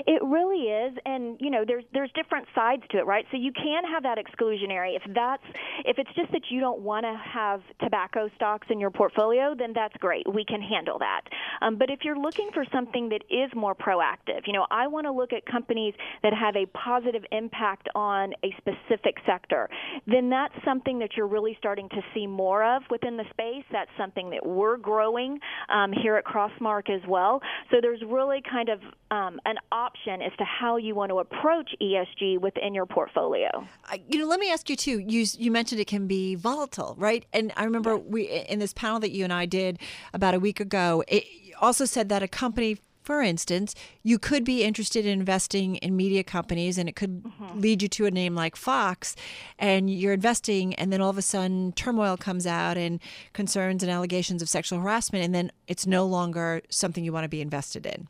it 0.09 0.23
really 0.23 0.63
is, 0.63 0.97
and 1.05 1.37
you 1.39 1.51
know, 1.51 1.63
there's 1.65 1.83
there's 1.93 2.09
different 2.15 2.47
sides 2.55 2.81
to 2.89 2.97
it, 2.97 3.05
right? 3.05 3.25
So 3.29 3.37
you 3.37 3.51
can 3.51 3.83
have 3.83 4.01
that 4.01 4.17
exclusionary 4.17 4.95
if 4.95 5.03
that's 5.13 5.43
if 5.85 5.99
it's 5.99 6.09
just 6.15 6.31
that 6.31 6.41
you 6.49 6.59
don't 6.59 6.79
want 6.79 7.05
to 7.05 7.15
have 7.31 7.61
tobacco 7.79 8.27
stocks 8.35 8.65
in 8.71 8.79
your 8.79 8.89
portfolio, 8.89 9.53
then 9.55 9.71
that's 9.75 9.95
great. 9.97 10.25
We 10.33 10.43
can 10.43 10.63
handle 10.63 10.97
that. 10.97 11.21
Um, 11.61 11.77
but 11.77 11.91
if 11.91 11.99
you're 12.01 12.17
looking 12.17 12.49
for 12.55 12.65
something 12.73 13.09
that 13.09 13.21
is 13.29 13.51
more 13.55 13.75
proactive, 13.75 14.47
you 14.47 14.53
know, 14.53 14.65
I 14.71 14.87
want 14.87 15.05
to 15.05 15.11
look 15.11 15.31
at 15.31 15.45
companies 15.45 15.93
that 16.23 16.33
have 16.33 16.55
a 16.55 16.65
positive 16.75 17.23
impact 17.31 17.87
on 17.93 18.33
a 18.43 18.51
specific 18.57 19.17
sector, 19.27 19.69
then 20.07 20.31
that's 20.31 20.55
something 20.65 20.97
that 20.99 21.11
you're 21.17 21.27
really 21.27 21.55
starting 21.59 21.87
to 21.89 22.01
see 22.15 22.25
more 22.25 22.63
of 22.63 22.81
within 22.89 23.15
the 23.15 23.25
space. 23.29 23.63
That's 23.71 23.91
something 23.95 24.31
that 24.31 24.43
we're 24.43 24.77
growing 24.77 25.37
um, 25.69 25.93
here 25.93 26.15
at 26.15 26.25
Crossmark 26.25 26.89
as 26.89 27.07
well. 27.07 27.43
So 27.69 27.77
there's 27.79 28.01
really 28.07 28.41
kind 28.49 28.69
of 28.69 28.79
um, 29.11 29.39
an 29.45 29.57
option 29.71 29.98
as 30.07 30.31
to 30.37 30.43
how 30.43 30.77
you 30.77 30.95
want 30.95 31.09
to 31.09 31.19
approach 31.19 31.75
ESG 31.81 32.39
within 32.39 32.73
your 32.73 32.85
portfolio. 32.85 33.67
You 34.07 34.19
know, 34.19 34.27
let 34.27 34.39
me 34.39 34.51
ask 34.51 34.69
you 34.69 34.75
too. 34.75 34.99
You 34.99 35.25
you 35.37 35.51
mentioned 35.51 35.81
it 35.81 35.87
can 35.87 36.07
be 36.07 36.35
volatile, 36.35 36.95
right? 36.97 37.25
And 37.33 37.51
I 37.55 37.65
remember 37.65 37.91
yeah. 37.91 38.03
we 38.07 38.23
in 38.23 38.59
this 38.59 38.73
panel 38.73 38.99
that 38.99 39.11
you 39.11 39.23
and 39.23 39.33
I 39.33 39.45
did 39.45 39.79
about 40.13 40.33
a 40.33 40.39
week 40.39 40.59
ago. 40.59 41.03
It 41.07 41.25
also 41.61 41.85
said 41.85 42.09
that 42.09 42.23
a 42.23 42.27
company 42.27 42.77
for 43.09 43.23
instance, 43.23 43.73
you 44.03 44.19
could 44.19 44.43
be 44.43 44.63
interested 44.63 45.03
in 45.03 45.19
investing 45.19 45.77
in 45.77 45.95
media 45.95 46.23
companies 46.23 46.77
and 46.77 46.87
it 46.87 46.95
could 46.95 47.23
mm-hmm. 47.23 47.59
lead 47.59 47.81
you 47.81 47.87
to 47.87 48.05
a 48.05 48.11
name 48.11 48.35
like 48.35 48.55
Fox 48.55 49.15
and 49.57 49.89
you're 49.89 50.13
investing 50.13 50.75
and 50.75 50.93
then 50.93 51.01
all 51.01 51.09
of 51.09 51.17
a 51.17 51.23
sudden 51.23 51.71
turmoil 51.71 52.17
comes 52.17 52.45
out 52.45 52.77
and 52.77 52.99
concerns 53.33 53.81
and 53.81 53.91
allegations 53.91 54.43
of 54.43 54.49
sexual 54.49 54.79
harassment 54.79 55.25
and 55.25 55.33
then 55.33 55.51
it's 55.67 55.87
no 55.87 56.05
longer 56.05 56.61
something 56.69 57.03
you 57.03 57.11
want 57.11 57.23
to 57.23 57.29
be 57.29 57.41
invested 57.41 57.87
in. 57.87 58.07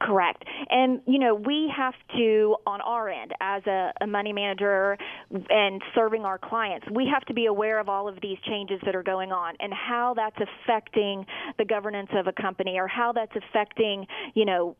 Correct. 0.00 0.44
And, 0.70 1.02
you 1.06 1.18
know, 1.18 1.34
we 1.34 1.70
have 1.76 1.92
to, 2.16 2.56
on 2.66 2.80
our 2.80 3.10
end, 3.10 3.32
as 3.40 3.62
a, 3.66 3.92
a, 4.00 4.06
money 4.06 4.32
manager 4.32 4.96
and 5.50 5.82
serving 5.94 6.24
our 6.24 6.38
clients, 6.38 6.86
we 6.90 7.06
have 7.12 7.22
to 7.26 7.34
be 7.34 7.46
aware 7.46 7.78
of 7.78 7.90
all 7.90 8.08
of 8.08 8.16
these 8.22 8.38
changes 8.46 8.80
that 8.86 8.96
are 8.96 9.02
going 9.02 9.30
on 9.30 9.56
and 9.60 9.74
how 9.74 10.14
that's 10.14 10.38
affecting 10.38 11.26
the 11.58 11.66
governance 11.66 12.08
of 12.14 12.26
a 12.26 12.32
company 12.32 12.78
or 12.78 12.88
how 12.88 13.12
that's 13.12 13.36
affecting, 13.36 14.06
you 14.34 14.46
know, 14.46 14.74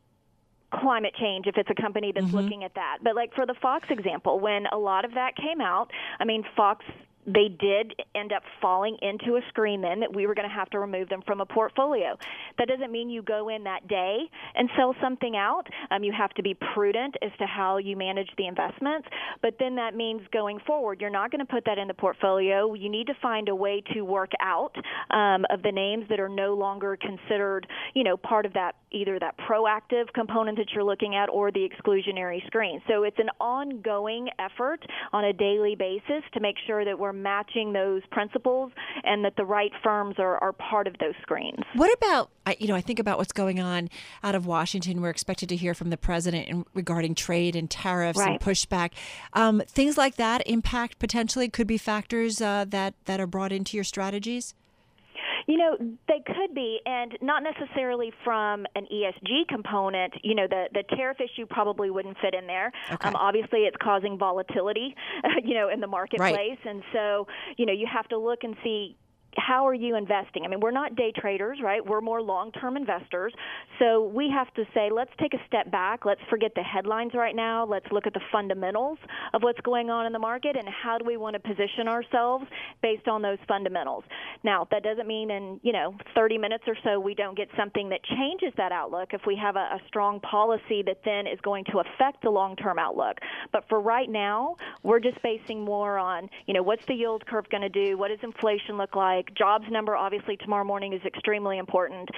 climate 0.72 1.14
change 1.20 1.46
if 1.46 1.56
it's 1.58 1.68
a 1.70 1.80
company 1.80 2.12
that's 2.14 2.26
mm-hmm. 2.28 2.36
looking 2.36 2.64
at 2.64 2.74
that. 2.74 2.98
But 3.02 3.14
like 3.14 3.34
for 3.34 3.44
the 3.44 3.54
Fox 3.60 3.88
example, 3.90 4.40
when 4.40 4.66
a 4.72 4.78
lot 4.78 5.04
of 5.04 5.12
that 5.14 5.36
came 5.36 5.60
out, 5.60 5.90
I 6.18 6.24
mean, 6.24 6.44
Fox 6.56 6.84
they 7.26 7.48
did 7.48 7.94
end 8.14 8.32
up 8.32 8.42
falling 8.60 8.96
into 9.02 9.36
a 9.36 9.40
screen 9.48 9.80
then 9.80 10.00
that 10.00 10.14
we 10.14 10.26
were 10.26 10.34
going 10.34 10.48
to 10.48 10.54
have 10.54 10.70
to 10.70 10.78
remove 10.78 11.08
them 11.08 11.22
from 11.26 11.40
a 11.40 11.46
portfolio. 11.46 12.16
That 12.58 12.68
doesn't 12.68 12.90
mean 12.90 13.10
you 13.10 13.22
go 13.22 13.48
in 13.48 13.64
that 13.64 13.86
day 13.88 14.18
and 14.54 14.68
sell 14.76 14.94
something 15.02 15.36
out. 15.36 15.64
Um, 15.90 16.02
you 16.02 16.12
have 16.16 16.30
to 16.30 16.42
be 16.42 16.56
prudent 16.74 17.16
as 17.22 17.30
to 17.38 17.46
how 17.46 17.76
you 17.78 17.96
manage 17.96 18.30
the 18.38 18.46
investments, 18.46 19.08
but 19.42 19.56
then 19.58 19.76
that 19.76 19.94
means 19.94 20.22
going 20.32 20.58
forward, 20.66 21.00
you're 21.00 21.10
not 21.10 21.30
going 21.30 21.44
to 21.44 21.52
put 21.52 21.64
that 21.66 21.78
in 21.78 21.88
the 21.88 21.94
portfolio. 21.94 22.74
You 22.74 22.88
need 22.88 23.06
to 23.08 23.14
find 23.20 23.48
a 23.48 23.54
way 23.54 23.82
to 23.94 24.02
work 24.02 24.32
out 24.40 24.74
um, 25.10 25.44
of 25.50 25.62
the 25.62 25.72
names 25.72 26.06
that 26.08 26.20
are 26.20 26.28
no 26.28 26.54
longer 26.54 26.96
considered, 27.00 27.66
you 27.94 28.04
know, 28.04 28.16
part 28.16 28.46
of 28.46 28.54
that 28.54 28.76
either 28.92 29.18
that 29.18 29.36
proactive 29.38 30.12
component 30.14 30.58
that 30.58 30.66
you're 30.74 30.84
looking 30.84 31.14
at 31.14 31.28
or 31.28 31.52
the 31.52 31.68
exclusionary 31.68 32.44
screen. 32.46 32.80
So 32.88 33.04
it's 33.04 33.18
an 33.18 33.28
ongoing 33.40 34.28
effort 34.38 34.84
on 35.12 35.24
a 35.24 35.32
daily 35.32 35.76
basis 35.76 36.24
to 36.34 36.40
make 36.40 36.56
sure 36.66 36.84
that 36.84 36.98
we're 36.98 37.09
matching 37.12 37.72
those 37.72 38.02
principles 38.10 38.72
and 39.04 39.24
that 39.24 39.36
the 39.36 39.44
right 39.44 39.72
firms 39.82 40.16
are, 40.18 40.38
are 40.38 40.52
part 40.52 40.86
of 40.86 40.96
those 40.98 41.14
screens. 41.22 41.60
What 41.74 41.92
about, 41.94 42.30
you 42.58 42.68
know, 42.68 42.74
I 42.74 42.80
think 42.80 42.98
about 42.98 43.18
what's 43.18 43.32
going 43.32 43.60
on 43.60 43.88
out 44.22 44.34
of 44.34 44.46
Washington. 44.46 45.00
We're 45.00 45.10
expected 45.10 45.48
to 45.50 45.56
hear 45.56 45.74
from 45.74 45.90
the 45.90 45.96
president 45.96 46.48
in, 46.48 46.64
regarding 46.74 47.14
trade 47.14 47.56
and 47.56 47.70
tariffs 47.70 48.18
right. 48.18 48.30
and 48.30 48.40
pushback. 48.40 48.92
Um, 49.32 49.62
things 49.66 49.96
like 49.96 50.16
that 50.16 50.42
impact 50.46 50.98
potentially 50.98 51.48
could 51.48 51.66
be 51.66 51.78
factors 51.78 52.40
uh, 52.40 52.64
that, 52.68 52.94
that 53.04 53.20
are 53.20 53.26
brought 53.26 53.52
into 53.52 53.76
your 53.76 53.84
strategies? 53.84 54.54
You 55.46 55.58
know, 55.58 55.76
they 56.08 56.22
could 56.26 56.54
be, 56.54 56.80
and 56.86 57.16
not 57.22 57.42
necessarily 57.42 58.12
from 58.24 58.66
an 58.74 58.86
ESG 58.92 59.48
component. 59.48 60.14
You 60.22 60.34
know, 60.34 60.46
the 60.48 60.66
the 60.72 60.82
tariff 60.96 61.18
issue 61.20 61.46
probably 61.46 61.90
wouldn't 61.90 62.18
fit 62.18 62.34
in 62.34 62.46
there. 62.46 62.72
Okay. 62.92 63.08
Um, 63.08 63.16
obviously, 63.16 63.60
it's 63.60 63.76
causing 63.82 64.18
volatility, 64.18 64.94
you 65.44 65.54
know, 65.54 65.68
in 65.68 65.80
the 65.80 65.86
marketplace, 65.86 66.34
right. 66.36 66.58
and 66.64 66.82
so 66.92 67.26
you 67.56 67.66
know 67.66 67.72
you 67.72 67.86
have 67.92 68.08
to 68.08 68.18
look 68.18 68.40
and 68.42 68.56
see 68.62 68.96
how 69.36 69.66
are 69.66 69.74
you 69.74 69.96
investing? 69.96 70.44
I 70.44 70.48
mean, 70.48 70.60
we're 70.60 70.70
not 70.70 70.96
day 70.96 71.12
traders, 71.16 71.58
right? 71.62 71.84
We're 71.84 72.00
more 72.00 72.20
long 72.22 72.52
term 72.52 72.76
investors. 72.76 73.32
So 73.78 74.04
we 74.08 74.30
have 74.30 74.52
to 74.54 74.64
say, 74.74 74.90
let's 74.92 75.10
take 75.20 75.34
a 75.34 75.40
step 75.46 75.70
back. 75.70 76.04
Let's 76.04 76.20
forget 76.28 76.52
the 76.54 76.62
headlines 76.62 77.12
right 77.14 77.34
now. 77.34 77.64
Let's 77.64 77.86
look 77.92 78.06
at 78.06 78.14
the 78.14 78.20
fundamentals 78.32 78.98
of 79.32 79.42
what's 79.42 79.60
going 79.60 79.90
on 79.90 80.06
in 80.06 80.12
the 80.12 80.18
market 80.18 80.56
and 80.56 80.68
how 80.68 80.98
do 80.98 81.04
we 81.04 81.16
want 81.16 81.34
to 81.34 81.40
position 81.40 81.88
ourselves 81.88 82.44
based 82.82 83.08
on 83.08 83.22
those 83.22 83.38
fundamentals. 83.46 84.04
Now, 84.42 84.66
that 84.70 84.82
doesn't 84.82 85.06
mean 85.06 85.30
in, 85.30 85.60
you 85.62 85.72
know, 85.72 85.94
30 86.14 86.38
minutes 86.38 86.64
or 86.66 86.76
so 86.84 86.98
we 86.98 87.14
don't 87.14 87.36
get 87.36 87.48
something 87.56 87.88
that 87.90 88.00
changes 88.04 88.52
that 88.56 88.72
outlook 88.72 89.10
if 89.12 89.22
we 89.26 89.36
have 89.36 89.56
a, 89.56 89.58
a 89.58 89.80
strong 89.86 90.20
policy 90.20 90.82
that 90.86 91.00
then 91.04 91.26
is 91.26 91.40
going 91.42 91.64
to 91.66 91.80
affect 91.80 92.22
the 92.22 92.30
long 92.30 92.56
term 92.56 92.78
outlook. 92.78 93.18
But 93.52 93.64
for 93.68 93.80
right 93.80 94.08
now, 94.08 94.56
we're 94.82 95.00
just 95.00 95.20
basing 95.22 95.64
more 95.64 95.98
on, 95.98 96.28
you 96.46 96.54
know, 96.54 96.62
what's 96.62 96.84
the 96.86 96.94
yield 96.94 97.26
curve 97.26 97.48
going 97.50 97.62
to 97.62 97.68
do? 97.68 97.96
What 97.96 98.08
does 98.08 98.18
inflation 98.22 98.76
look 98.76 98.96
like? 98.96 99.19
Like 99.20 99.34
jobs 99.36 99.66
number 99.70 99.94
obviously 99.94 100.36
tomorrow 100.38 100.64
morning 100.64 100.92
is 100.92 101.00
extremely 101.04 101.58
important 101.58 102.08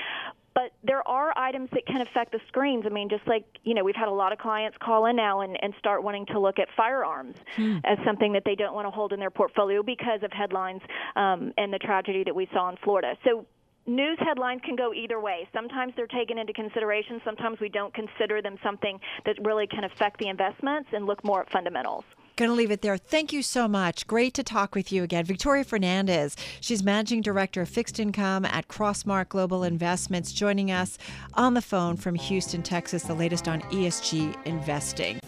but 0.54 0.72
there 0.84 1.06
are 1.08 1.32
items 1.36 1.70
that 1.72 1.86
can 1.86 2.02
affect 2.02 2.32
the 2.32 2.40
screens. 2.48 2.84
I 2.86 2.90
mean, 2.90 3.08
just 3.08 3.26
like, 3.26 3.44
you 3.64 3.74
know, 3.74 3.84
we've 3.84 3.96
had 3.96 4.08
a 4.08 4.12
lot 4.12 4.32
of 4.32 4.38
clients 4.38 4.76
call 4.82 5.06
in 5.06 5.16
now 5.16 5.40
and, 5.40 5.56
and 5.62 5.72
start 5.78 6.02
wanting 6.02 6.26
to 6.26 6.38
look 6.38 6.58
at 6.58 6.68
firearms 6.76 7.36
hmm. 7.56 7.78
as 7.84 7.98
something 8.04 8.32
that 8.34 8.42
they 8.44 8.54
don't 8.54 8.74
want 8.74 8.86
to 8.86 8.90
hold 8.90 9.12
in 9.12 9.20
their 9.20 9.30
portfolio 9.30 9.82
because 9.82 10.22
of 10.22 10.30
headlines 10.30 10.82
um, 11.16 11.52
and 11.56 11.72
the 11.72 11.78
tragedy 11.78 12.22
that 12.24 12.34
we 12.34 12.48
saw 12.52 12.68
in 12.68 12.76
Florida. 12.84 13.16
So 13.24 13.46
news 13.86 14.18
headlines 14.20 14.60
can 14.64 14.76
go 14.76 14.92
either 14.92 15.20
way. 15.20 15.48
Sometimes 15.54 15.94
they're 15.96 16.06
taken 16.06 16.38
into 16.38 16.52
consideration. 16.52 17.20
Sometimes 17.24 17.58
we 17.60 17.70
don't 17.70 17.94
consider 17.94 18.42
them 18.42 18.56
something 18.62 19.00
that 19.24 19.36
really 19.44 19.66
can 19.66 19.84
affect 19.84 20.18
the 20.18 20.28
investments 20.28 20.90
and 20.92 21.06
look 21.06 21.24
more 21.24 21.40
at 21.40 21.50
fundamentals. 21.50 22.04
Going 22.36 22.50
to 22.50 22.54
leave 22.54 22.70
it 22.70 22.80
there. 22.80 22.96
Thank 22.96 23.32
you 23.32 23.42
so 23.42 23.68
much. 23.68 24.06
Great 24.06 24.32
to 24.34 24.42
talk 24.42 24.74
with 24.74 24.90
you 24.90 25.02
again. 25.02 25.24
Victoria 25.24 25.64
Fernandez, 25.64 26.34
she's 26.60 26.82
Managing 26.82 27.20
Director 27.20 27.62
of 27.62 27.68
Fixed 27.68 28.00
Income 28.00 28.46
at 28.46 28.68
Crossmark 28.68 29.28
Global 29.28 29.64
Investments, 29.64 30.32
joining 30.32 30.70
us 30.70 30.96
on 31.34 31.52
the 31.52 31.62
phone 31.62 31.96
from 31.96 32.14
Houston, 32.14 32.62
Texas, 32.62 33.02
the 33.02 33.14
latest 33.14 33.48
on 33.48 33.60
ESG 33.62 34.34
investing. 34.46 35.20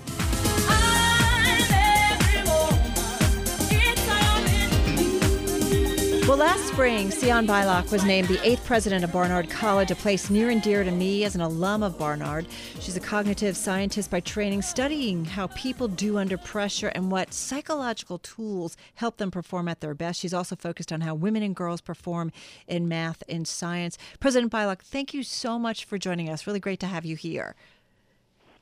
Well, 6.35 6.49
last 6.49 6.66
spring, 6.66 7.12
Sian 7.12 7.47
Beilock 7.47 7.92
was 7.92 8.05
named 8.05 8.27
the 8.27 8.44
eighth 8.44 8.66
president 8.66 9.05
of 9.05 9.12
Barnard 9.12 9.49
College, 9.49 9.92
a 9.92 9.94
place 9.94 10.31
near 10.31 10.51
and 10.51 10.61
dear 10.61 10.83
to 10.83 10.90
me 10.90 11.23
as 11.23 11.37
an 11.37 11.40
alum 11.40 11.85
of 11.85 11.97
Barnard. 11.97 12.49
She's 12.81 12.97
a 12.97 13.01
cognitive 13.01 13.57
scientist 13.57 14.11
by 14.11 14.18
training, 14.18 14.62
studying 14.62 15.27
how 15.27 15.47
people 15.47 15.87
do 15.87 16.18
under 16.18 16.37
pressure 16.37 16.88
and 16.88 17.09
what 17.09 17.33
psychological 17.33 18.18
tools 18.18 18.77
help 18.97 19.18
them 19.18 19.31
perform 19.31 19.68
at 19.68 19.81
their 19.81 19.94
best. 19.94 20.18
She's 20.18 20.35
also 20.35 20.57
focused 20.57 20.92
on 20.92 21.03
how 21.03 21.14
women 21.14 21.44
and 21.44 21.55
girls 21.55 21.81
perform 21.81 22.33
in 22.66 22.88
math 22.88 23.23
and 23.29 23.47
science. 23.47 23.97
President 24.18 24.51
Bylock, 24.51 24.81
thank 24.81 25.14
you 25.14 25.23
so 25.23 25.57
much 25.57 25.85
for 25.85 25.99
joining 25.99 26.29
us. 26.29 26.49
Really 26.49 26.59
great 26.59 26.81
to 26.81 26.88
have 26.88 27.05
you 27.05 27.14
here 27.14 27.55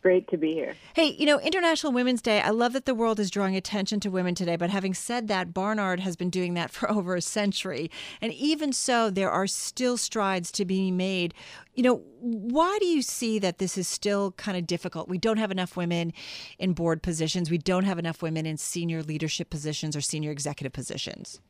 great 0.03 0.29
to 0.29 0.37
be 0.37 0.53
here. 0.53 0.75
Hey, 0.95 1.17
you 1.19 1.25
know, 1.25 1.39
International 1.41 1.93
Women's 1.93 2.21
Day, 2.21 2.41
I 2.41 2.51
love 2.51 2.73
that 2.73 2.85
the 2.85 2.95
world 2.95 3.21
is 3.21 3.31
drawing 3.31 3.57
attention 3.57 4.01
to 4.01 4.11
women 4.11 4.35
today, 4.35 4.57
but 4.57 4.71
having 4.71 4.95
said 4.95 5.29
that, 5.29 5.55
Barnard 5.55 6.01
has 6.01 6.17
been 6.17 6.31
doing 6.31 6.55
that 6.55 6.71
for 6.73 6.91
over 6.91 7.15
a 7.15 7.23
century. 7.23 7.91
And 8.21 8.33
even 8.33 8.73
so, 8.73 9.11
there 9.11 9.31
are 9.31 9.47
still 9.47 9.97
strides 9.97 10.51
to 10.53 10.65
be 10.65 10.91
made. 10.91 11.35
You 11.75 11.85
know, 11.85 12.03
why 12.21 12.77
do 12.81 12.87
you 12.87 13.01
see 13.01 13.39
that 13.39 13.59
this 13.59 13.79
is 13.79 13.89
still 13.89 14.33
kind 14.33 14.59
of 14.59 14.67
difficult? 14.67 15.09
We 15.09 15.19
don't 15.19 15.39
have 15.39 15.51
enough 15.51 15.77
women 15.77 16.13
in 16.59 16.73
board 16.73 17.03
positions, 17.03 17.51
we 17.51 17.59
don't 17.59 17.85
have 17.85 17.99
enough 17.99 18.23
women 18.23 18.45
in 18.45 18.57
senior 18.57 19.03
leadership 19.03 19.51
positions 19.51 19.97
or 19.97 20.01
senior 20.01 20.31
executive 20.31 20.73
positions. 20.73 21.41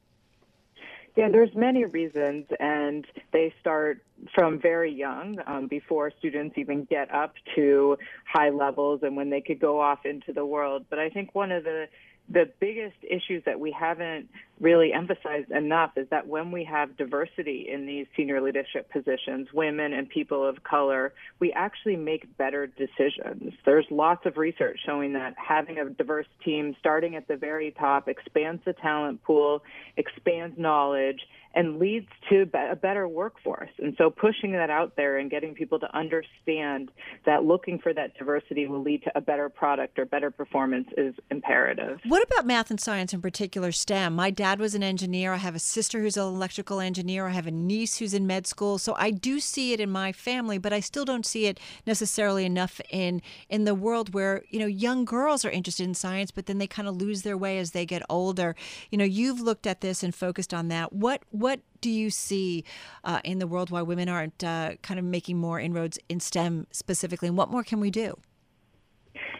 Yeah, 1.14 1.28
there's 1.30 1.54
many 1.54 1.84
reasons, 1.84 2.46
and 2.58 3.06
they 3.32 3.52
start 3.60 4.02
from 4.34 4.58
very 4.58 4.90
young, 4.90 5.36
um, 5.46 5.66
before 5.66 6.10
students 6.18 6.56
even 6.56 6.84
get 6.84 7.12
up 7.12 7.34
to 7.54 7.98
high 8.32 8.48
levels 8.48 9.00
and 9.02 9.14
when 9.14 9.28
they 9.28 9.42
could 9.42 9.60
go 9.60 9.78
off 9.78 10.06
into 10.06 10.32
the 10.32 10.46
world. 10.46 10.86
But 10.88 10.98
I 10.98 11.10
think 11.10 11.34
one 11.34 11.52
of 11.52 11.64
the 11.64 11.86
the 12.28 12.50
biggest 12.60 12.96
issues 13.02 13.42
that 13.44 13.58
we 13.58 13.72
haven't 13.72 14.28
really 14.60 14.92
emphasized 14.92 15.50
enough 15.50 15.90
is 15.96 16.06
that 16.10 16.26
when 16.26 16.52
we 16.52 16.64
have 16.64 16.96
diversity 16.96 17.68
in 17.68 17.84
these 17.84 18.06
senior 18.16 18.40
leadership 18.40 18.90
positions, 18.90 19.48
women 19.52 19.92
and 19.92 20.08
people 20.08 20.46
of 20.46 20.62
color, 20.62 21.12
we 21.40 21.52
actually 21.52 21.96
make 21.96 22.36
better 22.38 22.66
decisions. 22.66 23.52
There's 23.64 23.86
lots 23.90 24.24
of 24.24 24.36
research 24.36 24.78
showing 24.86 25.12
that 25.14 25.34
having 25.36 25.78
a 25.78 25.90
diverse 25.90 26.26
team 26.44 26.76
starting 26.78 27.16
at 27.16 27.26
the 27.26 27.36
very 27.36 27.72
top 27.72 28.08
expands 28.08 28.62
the 28.64 28.72
talent 28.72 29.22
pool, 29.24 29.64
expands 29.96 30.56
knowledge, 30.58 31.20
and 31.54 31.78
leads 31.78 32.08
to 32.30 32.42
a 32.70 32.76
better 32.76 33.06
workforce. 33.06 33.70
And 33.78 33.94
so 33.98 34.10
pushing 34.10 34.52
that 34.52 34.70
out 34.70 34.96
there 34.96 35.18
and 35.18 35.30
getting 35.30 35.54
people 35.54 35.78
to 35.80 35.96
understand 35.96 36.90
that 37.26 37.44
looking 37.44 37.78
for 37.78 37.92
that 37.94 38.16
diversity 38.16 38.66
will 38.66 38.82
lead 38.82 39.02
to 39.04 39.12
a 39.14 39.20
better 39.20 39.48
product 39.48 39.98
or 39.98 40.04
better 40.04 40.30
performance 40.30 40.88
is 40.96 41.14
imperative. 41.30 42.00
What 42.06 42.22
about 42.22 42.46
math 42.46 42.70
and 42.70 42.80
science 42.80 43.12
in 43.12 43.20
particular, 43.20 43.72
STEM? 43.72 44.14
My 44.14 44.30
dad 44.30 44.58
was 44.58 44.74
an 44.74 44.82
engineer. 44.82 45.32
I 45.32 45.38
have 45.38 45.54
a 45.54 45.58
sister 45.60 46.00
who's 46.00 46.16
an 46.16 46.24
electrical 46.24 46.80
engineer. 46.80 47.26
I 47.26 47.30
have 47.30 47.46
a 47.46 47.50
niece 47.50 47.98
who's 47.98 48.14
in 48.14 48.26
med 48.26 48.46
school. 48.46 48.78
So 48.78 48.94
I 48.96 49.10
do 49.10 49.40
see 49.40 49.72
it 49.72 49.80
in 49.80 49.90
my 49.90 50.12
family, 50.12 50.58
but 50.58 50.72
I 50.72 50.80
still 50.80 51.04
don't 51.04 51.26
see 51.26 51.46
it 51.46 51.60
necessarily 51.86 52.44
enough 52.44 52.80
in 52.90 53.22
in 53.48 53.64
the 53.64 53.74
world 53.74 54.14
where, 54.14 54.44
you 54.48 54.58
know, 54.58 54.66
young 54.66 55.04
girls 55.04 55.44
are 55.44 55.50
interested 55.50 55.86
in 55.86 55.94
science, 55.94 56.30
but 56.30 56.46
then 56.46 56.58
they 56.58 56.66
kind 56.66 56.88
of 56.88 56.96
lose 56.96 57.22
their 57.22 57.36
way 57.36 57.58
as 57.58 57.72
they 57.72 57.84
get 57.84 58.02
older. 58.08 58.54
You 58.90 58.98
know, 58.98 59.04
you've 59.04 59.40
looked 59.40 59.66
at 59.66 59.80
this 59.80 60.02
and 60.02 60.14
focused 60.14 60.54
on 60.54 60.68
that. 60.68 60.92
What 60.92 61.22
what 61.42 61.60
do 61.80 61.90
you 61.90 62.08
see 62.08 62.64
uh, 63.04 63.20
in 63.24 63.38
the 63.38 63.46
world 63.46 63.70
why 63.70 63.82
women 63.82 64.08
aren't 64.08 64.42
uh, 64.44 64.76
kind 64.82 64.98
of 65.00 65.04
making 65.04 65.36
more 65.36 65.58
inroads 65.58 65.98
in 66.08 66.20
STEM 66.20 66.68
specifically, 66.70 67.28
and 67.28 67.36
what 67.36 67.50
more 67.50 67.64
can 67.64 67.80
we 67.80 67.90
do? 67.90 68.16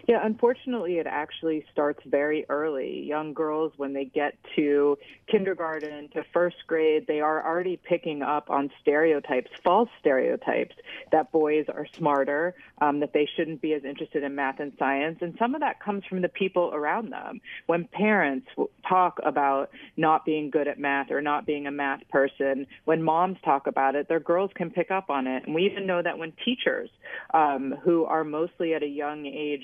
Yeah, 0.09 0.19
unfortunately, 0.25 0.99
it 0.99 1.07
actually 1.07 1.65
starts 1.71 2.01
very 2.05 2.45
early. 2.49 3.03
Young 3.03 3.33
girls, 3.35 3.73
when 3.77 3.93
they 3.93 4.05
get 4.05 4.37
to 4.57 4.99
kindergarten 5.29 6.09
to 6.09 6.25
first 6.33 6.57
grade, 6.67 7.07
they 7.07 7.21
are 7.21 7.47
already 7.47 7.77
picking 7.77 8.21
up 8.21 8.51
on 8.51 8.71
stereotypes, 8.81 9.51
false 9.63 9.89
stereotypes, 10.01 10.75
that 11.13 11.31
boys 11.31 11.67
are 11.69 11.87
smarter, 11.97 12.55
um, 12.81 12.99
that 13.01 13.13
they 13.13 13.29
shouldn't 13.37 13.63
be 13.63 13.75
as 13.75 13.85
interested 13.85 14.25
in 14.25 14.35
math 14.35 14.59
and 14.59 14.73
science. 14.77 15.19
And 15.21 15.37
some 15.39 15.55
of 15.55 15.61
that 15.61 15.79
comes 15.79 16.05
from 16.07 16.21
the 16.21 16.29
people 16.29 16.73
around 16.75 17.11
them. 17.11 17.41
When 17.67 17.85
parents 17.85 18.49
talk 18.89 19.21
about 19.25 19.71
not 19.97 20.25
being 20.25 20.51
good 20.51 20.67
at 20.67 20.81
math 20.81 21.13
or 21.13 21.23
not 21.23 21.47
being 21.47 21.69
a 21.69 21.71
math 21.71 22.01
person, 22.09 22.67
when 22.87 23.03
moms 23.03 23.39
talk 23.45 23.69
about 23.69 23.95
it, 23.95 24.09
their 24.09 24.21
girls 24.21 24.51
can 24.55 24.71
pick 24.71 24.91
up 24.91 25.11
on 25.11 25.29
it. 25.29 25.45
And 25.47 25.55
we 25.55 25.63
even 25.67 25.87
know 25.87 26.03
that 26.03 26.19
when 26.19 26.33
teachers, 26.45 26.91
um, 27.33 27.75
who 27.85 28.05
are 28.05 28.25
mostly 28.25 28.75
at 28.75 28.83
a 28.83 28.87
young 28.87 29.27
age 29.27 29.63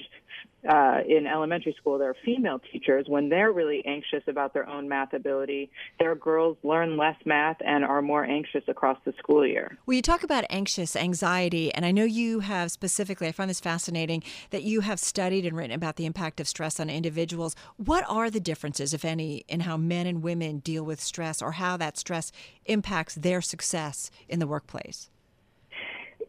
uh, 0.68 0.98
in 1.08 1.26
elementary 1.26 1.74
school, 1.78 1.98
there 1.98 2.10
are 2.10 2.16
female 2.24 2.60
teachers, 2.72 3.06
when 3.08 3.28
they're 3.28 3.52
really 3.52 3.82
anxious 3.86 4.22
about 4.26 4.52
their 4.52 4.68
own 4.68 4.88
math 4.88 5.12
ability, 5.12 5.70
their 6.00 6.14
girls 6.14 6.56
learn 6.64 6.96
less 6.96 7.14
math 7.24 7.56
and 7.64 7.84
are 7.84 8.02
more 8.02 8.24
anxious 8.24 8.64
across 8.66 8.98
the 9.04 9.12
school 9.18 9.46
year. 9.46 9.78
Well, 9.86 9.94
you 9.94 10.02
talk 10.02 10.24
about 10.24 10.44
anxious 10.50 10.96
anxiety, 10.96 11.72
and 11.72 11.86
I 11.86 11.92
know 11.92 12.04
you 12.04 12.40
have 12.40 12.72
specifically, 12.72 13.28
I 13.28 13.32
find 13.32 13.48
this 13.48 13.60
fascinating, 13.60 14.22
that 14.50 14.64
you 14.64 14.80
have 14.80 14.98
studied 14.98 15.46
and 15.46 15.56
written 15.56 15.74
about 15.74 15.96
the 15.96 16.06
impact 16.06 16.40
of 16.40 16.48
stress 16.48 16.80
on 16.80 16.90
individuals. 16.90 17.54
What 17.76 18.04
are 18.08 18.28
the 18.28 18.40
differences, 18.40 18.92
if 18.92 19.04
any, 19.04 19.44
in 19.48 19.60
how 19.60 19.76
men 19.76 20.06
and 20.06 20.22
women 20.22 20.58
deal 20.58 20.84
with 20.84 21.00
stress 21.00 21.40
or 21.40 21.52
how 21.52 21.76
that 21.76 21.96
stress 21.96 22.32
impacts 22.66 23.14
their 23.14 23.40
success 23.40 24.10
in 24.28 24.40
the 24.40 24.46
workplace? 24.46 25.08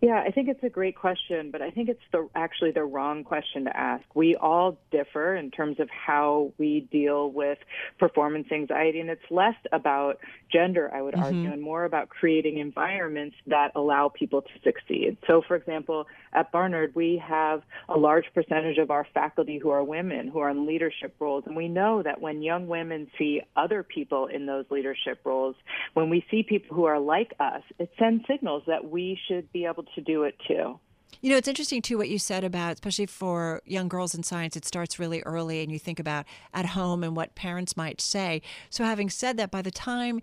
Yeah, 0.01 0.23
I 0.25 0.31
think 0.31 0.47
it's 0.47 0.63
a 0.63 0.69
great 0.69 0.95
question, 0.95 1.51
but 1.51 1.61
I 1.61 1.71
think 1.71 1.89
it's 1.89 1.99
the 2.13 2.29
actually 2.33 2.71
the 2.71 2.85
wrong 2.85 3.25
question 3.25 3.65
to 3.65 3.75
ask. 3.75 4.03
We 4.15 4.35
all 4.35 4.77
differ 4.91 5.35
in 5.35 5.51
terms 5.51 5.79
of 5.81 5.89
how 5.89 6.53
we 6.57 6.87
deal 6.89 7.29
with 7.31 7.57
performance 7.97 8.47
anxiety, 8.49 9.01
and 9.01 9.09
it's 9.09 9.29
less 9.29 9.55
about 9.73 10.19
gender, 10.49 10.89
I 10.93 11.01
would 11.01 11.15
mm-hmm. 11.15 11.23
argue, 11.23 11.51
and 11.51 11.61
more 11.61 11.83
about 11.83 12.07
creating 12.07 12.59
environments 12.59 13.35
that 13.47 13.73
allow 13.75 14.07
people 14.07 14.41
to 14.41 14.49
succeed. 14.63 15.17
So, 15.27 15.41
for 15.45 15.57
example, 15.57 16.07
at 16.31 16.49
Barnard, 16.53 16.95
we 16.95 17.21
have 17.27 17.63
a 17.89 17.97
large 17.97 18.25
percentage 18.33 18.77
of 18.77 18.91
our 18.91 19.05
faculty 19.13 19.57
who 19.57 19.69
are 19.69 19.83
women 19.83 20.29
who 20.29 20.39
are 20.39 20.49
in 20.49 20.65
leadership 20.65 21.13
roles, 21.19 21.43
and 21.45 21.57
we 21.57 21.67
know 21.67 22.03
that 22.03 22.21
when 22.21 22.41
young 22.41 22.67
women 22.67 23.11
see 23.17 23.41
other 23.57 23.83
people 23.83 24.27
in 24.27 24.45
those 24.45 24.63
leadership 24.69 25.19
roles, 25.25 25.57
when 25.93 26.09
we 26.09 26.25
see 26.31 26.43
people 26.43 26.73
who 26.73 26.85
are 26.85 26.99
like 26.99 27.33
us, 27.41 27.63
it 27.79 27.91
sends 27.99 28.25
signals 28.27 28.63
that 28.67 28.89
we 28.89 29.19
should 29.27 29.51
be 29.51 29.65
able 29.65 29.83
to 29.95 30.01
do 30.01 30.23
it 30.23 30.35
too. 30.47 30.79
You 31.21 31.31
know, 31.31 31.37
it's 31.37 31.47
interesting 31.47 31.81
too 31.81 31.97
what 31.97 32.07
you 32.07 32.17
said 32.17 32.43
about, 32.43 32.73
especially 32.73 33.05
for 33.05 33.61
young 33.65 33.89
girls 33.89 34.15
in 34.15 34.23
science, 34.23 34.55
it 34.55 34.65
starts 34.65 34.99
really 34.99 35.21
early, 35.23 35.61
and 35.61 35.71
you 35.71 35.77
think 35.77 35.99
about 35.99 36.25
at 36.53 36.67
home 36.67 37.03
and 37.03 37.15
what 37.15 37.35
parents 37.35 37.75
might 37.75 37.99
say. 37.99 38.41
So, 38.69 38.85
having 38.85 39.09
said 39.09 39.35
that, 39.37 39.51
by 39.51 39.61
the 39.61 39.71
time 39.71 40.21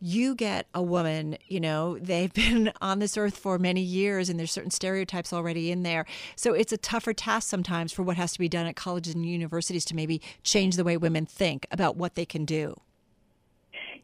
you 0.00 0.34
get 0.34 0.66
a 0.74 0.82
woman, 0.82 1.38
you 1.46 1.60
know, 1.60 1.98
they've 2.00 2.32
been 2.32 2.72
on 2.80 2.98
this 2.98 3.16
earth 3.16 3.36
for 3.36 3.58
many 3.58 3.80
years 3.80 4.28
and 4.28 4.38
there's 4.38 4.52
certain 4.52 4.70
stereotypes 4.70 5.32
already 5.32 5.70
in 5.70 5.82
there. 5.82 6.04
So 6.34 6.52
it's 6.52 6.72
a 6.72 6.76
tougher 6.76 7.12
task 7.12 7.48
sometimes 7.48 7.92
for 7.92 8.02
what 8.02 8.16
has 8.16 8.32
to 8.32 8.38
be 8.38 8.48
done 8.48 8.66
at 8.66 8.76
colleges 8.76 9.14
and 9.14 9.24
universities 9.24 9.84
to 9.86 9.96
maybe 9.96 10.20
change 10.42 10.76
the 10.76 10.84
way 10.84 10.96
women 10.96 11.26
think 11.26 11.66
about 11.70 11.96
what 11.96 12.14
they 12.14 12.26
can 12.26 12.44
do. 12.44 12.80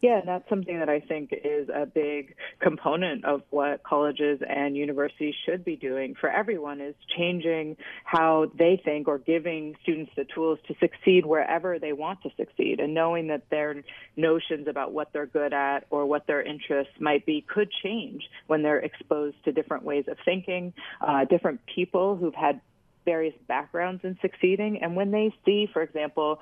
Yeah, 0.03 0.19
and 0.19 0.27
that's 0.27 0.49
something 0.49 0.81
that 0.81 0.89
I 0.89 0.99
think 0.99 1.33
is 1.33 1.69
a 1.69 1.87
big 1.87 2.35
component 2.59 3.25
of 3.25 3.43
what 3.51 3.85
colleges 3.85 4.41
and 4.47 4.77
universities 4.77 5.33
should 5.47 5.65
be 5.65 5.77
doing 5.77 6.17
for 6.21 6.29
everyone 6.29 6.81
is 6.81 6.97
changing 7.17 7.77
how 8.05 8.51
they 8.59 8.83
think 8.85 9.07
or 9.07 9.19
giving 9.19 9.77
students 9.85 10.11
the 10.17 10.25
tools 10.35 10.59
to 10.67 10.75
succeed 10.81 11.25
wherever 11.25 11.79
they 11.79 11.93
want 11.93 12.21
to 12.25 12.31
succeed 12.37 12.81
and 12.81 12.95
knowing 12.95 13.29
that 13.29 13.49
their 13.49 13.85
notions 14.17 14.67
about 14.67 14.93
what 14.93 15.13
they're 15.13 15.25
good 15.25 15.53
at 15.53 15.87
or 15.91 16.05
what 16.05 16.27
their 16.27 16.43
interests 16.43 16.95
might 16.99 17.25
be 17.25 17.41
could 17.41 17.71
change 17.85 18.25
when 18.49 18.65
they're 18.65 18.81
exposed 18.81 19.37
to 19.45 19.53
different 19.53 19.85
ways 19.85 20.07
of 20.09 20.17
thinking, 20.25 20.73
uh, 21.01 21.25
different 21.27 21.61
people 21.73 22.17
who've 22.17 22.35
had 22.35 22.61
various 23.05 23.35
backgrounds 23.49 24.03
in 24.05 24.19
succeeding. 24.21 24.83
And 24.83 24.97
when 24.97 25.11
they 25.11 25.35
see, 25.45 25.69
for 25.73 25.83
example, 25.83 26.41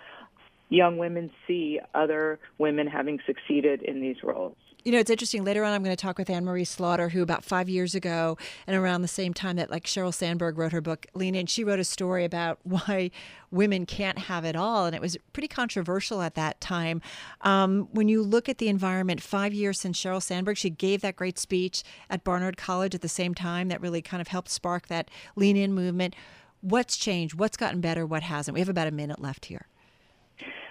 young 0.70 0.96
women 0.96 1.30
see 1.46 1.78
other 1.94 2.38
women 2.58 2.86
having 2.86 3.18
succeeded 3.26 3.82
in 3.82 4.00
these 4.00 4.16
roles. 4.22 4.56
You 4.82 4.92
know, 4.92 4.98
it's 4.98 5.10
interesting. 5.10 5.44
Later 5.44 5.62
on, 5.62 5.74
I'm 5.74 5.82
going 5.82 5.94
to 5.94 6.02
talk 6.02 6.16
with 6.16 6.30
Anne 6.30 6.46
Marie 6.46 6.64
Slaughter, 6.64 7.10
who 7.10 7.20
about 7.20 7.44
five 7.44 7.68
years 7.68 7.94
ago, 7.94 8.38
and 8.66 8.74
around 8.74 9.02
the 9.02 9.08
same 9.08 9.34
time 9.34 9.56
that 9.56 9.70
like 9.70 9.84
Sheryl 9.84 10.14
Sandberg 10.14 10.56
wrote 10.56 10.72
her 10.72 10.80
book 10.80 11.06
Lean 11.12 11.34
In, 11.34 11.44
she 11.44 11.64
wrote 11.64 11.80
a 11.80 11.84
story 11.84 12.24
about 12.24 12.60
why 12.62 13.10
women 13.50 13.84
can't 13.84 14.18
have 14.18 14.46
it 14.46 14.56
all, 14.56 14.86
and 14.86 14.94
it 14.94 15.02
was 15.02 15.18
pretty 15.34 15.48
controversial 15.48 16.22
at 16.22 16.34
that 16.34 16.62
time. 16.62 17.02
Um, 17.42 17.88
when 17.92 18.08
you 18.08 18.22
look 18.22 18.48
at 18.48 18.56
the 18.56 18.68
environment, 18.68 19.20
five 19.20 19.52
years 19.52 19.78
since 19.78 20.00
Sheryl 20.00 20.22
Sandberg, 20.22 20.56
she 20.56 20.70
gave 20.70 21.02
that 21.02 21.16
great 21.16 21.38
speech 21.38 21.82
at 22.08 22.24
Barnard 22.24 22.56
College 22.56 22.94
at 22.94 23.02
the 23.02 23.08
same 23.08 23.34
time 23.34 23.68
that 23.68 23.82
really 23.82 24.00
kind 24.00 24.22
of 24.22 24.28
helped 24.28 24.48
spark 24.48 24.86
that 24.86 25.10
Lean 25.36 25.58
In 25.58 25.74
movement. 25.74 26.16
What's 26.62 26.96
changed? 26.96 27.34
What's 27.34 27.58
gotten 27.58 27.82
better? 27.82 28.06
What 28.06 28.22
hasn't? 28.22 28.54
We 28.54 28.60
have 28.60 28.68
about 28.70 28.86
a 28.86 28.92
minute 28.92 29.20
left 29.20 29.46
here. 29.46 29.66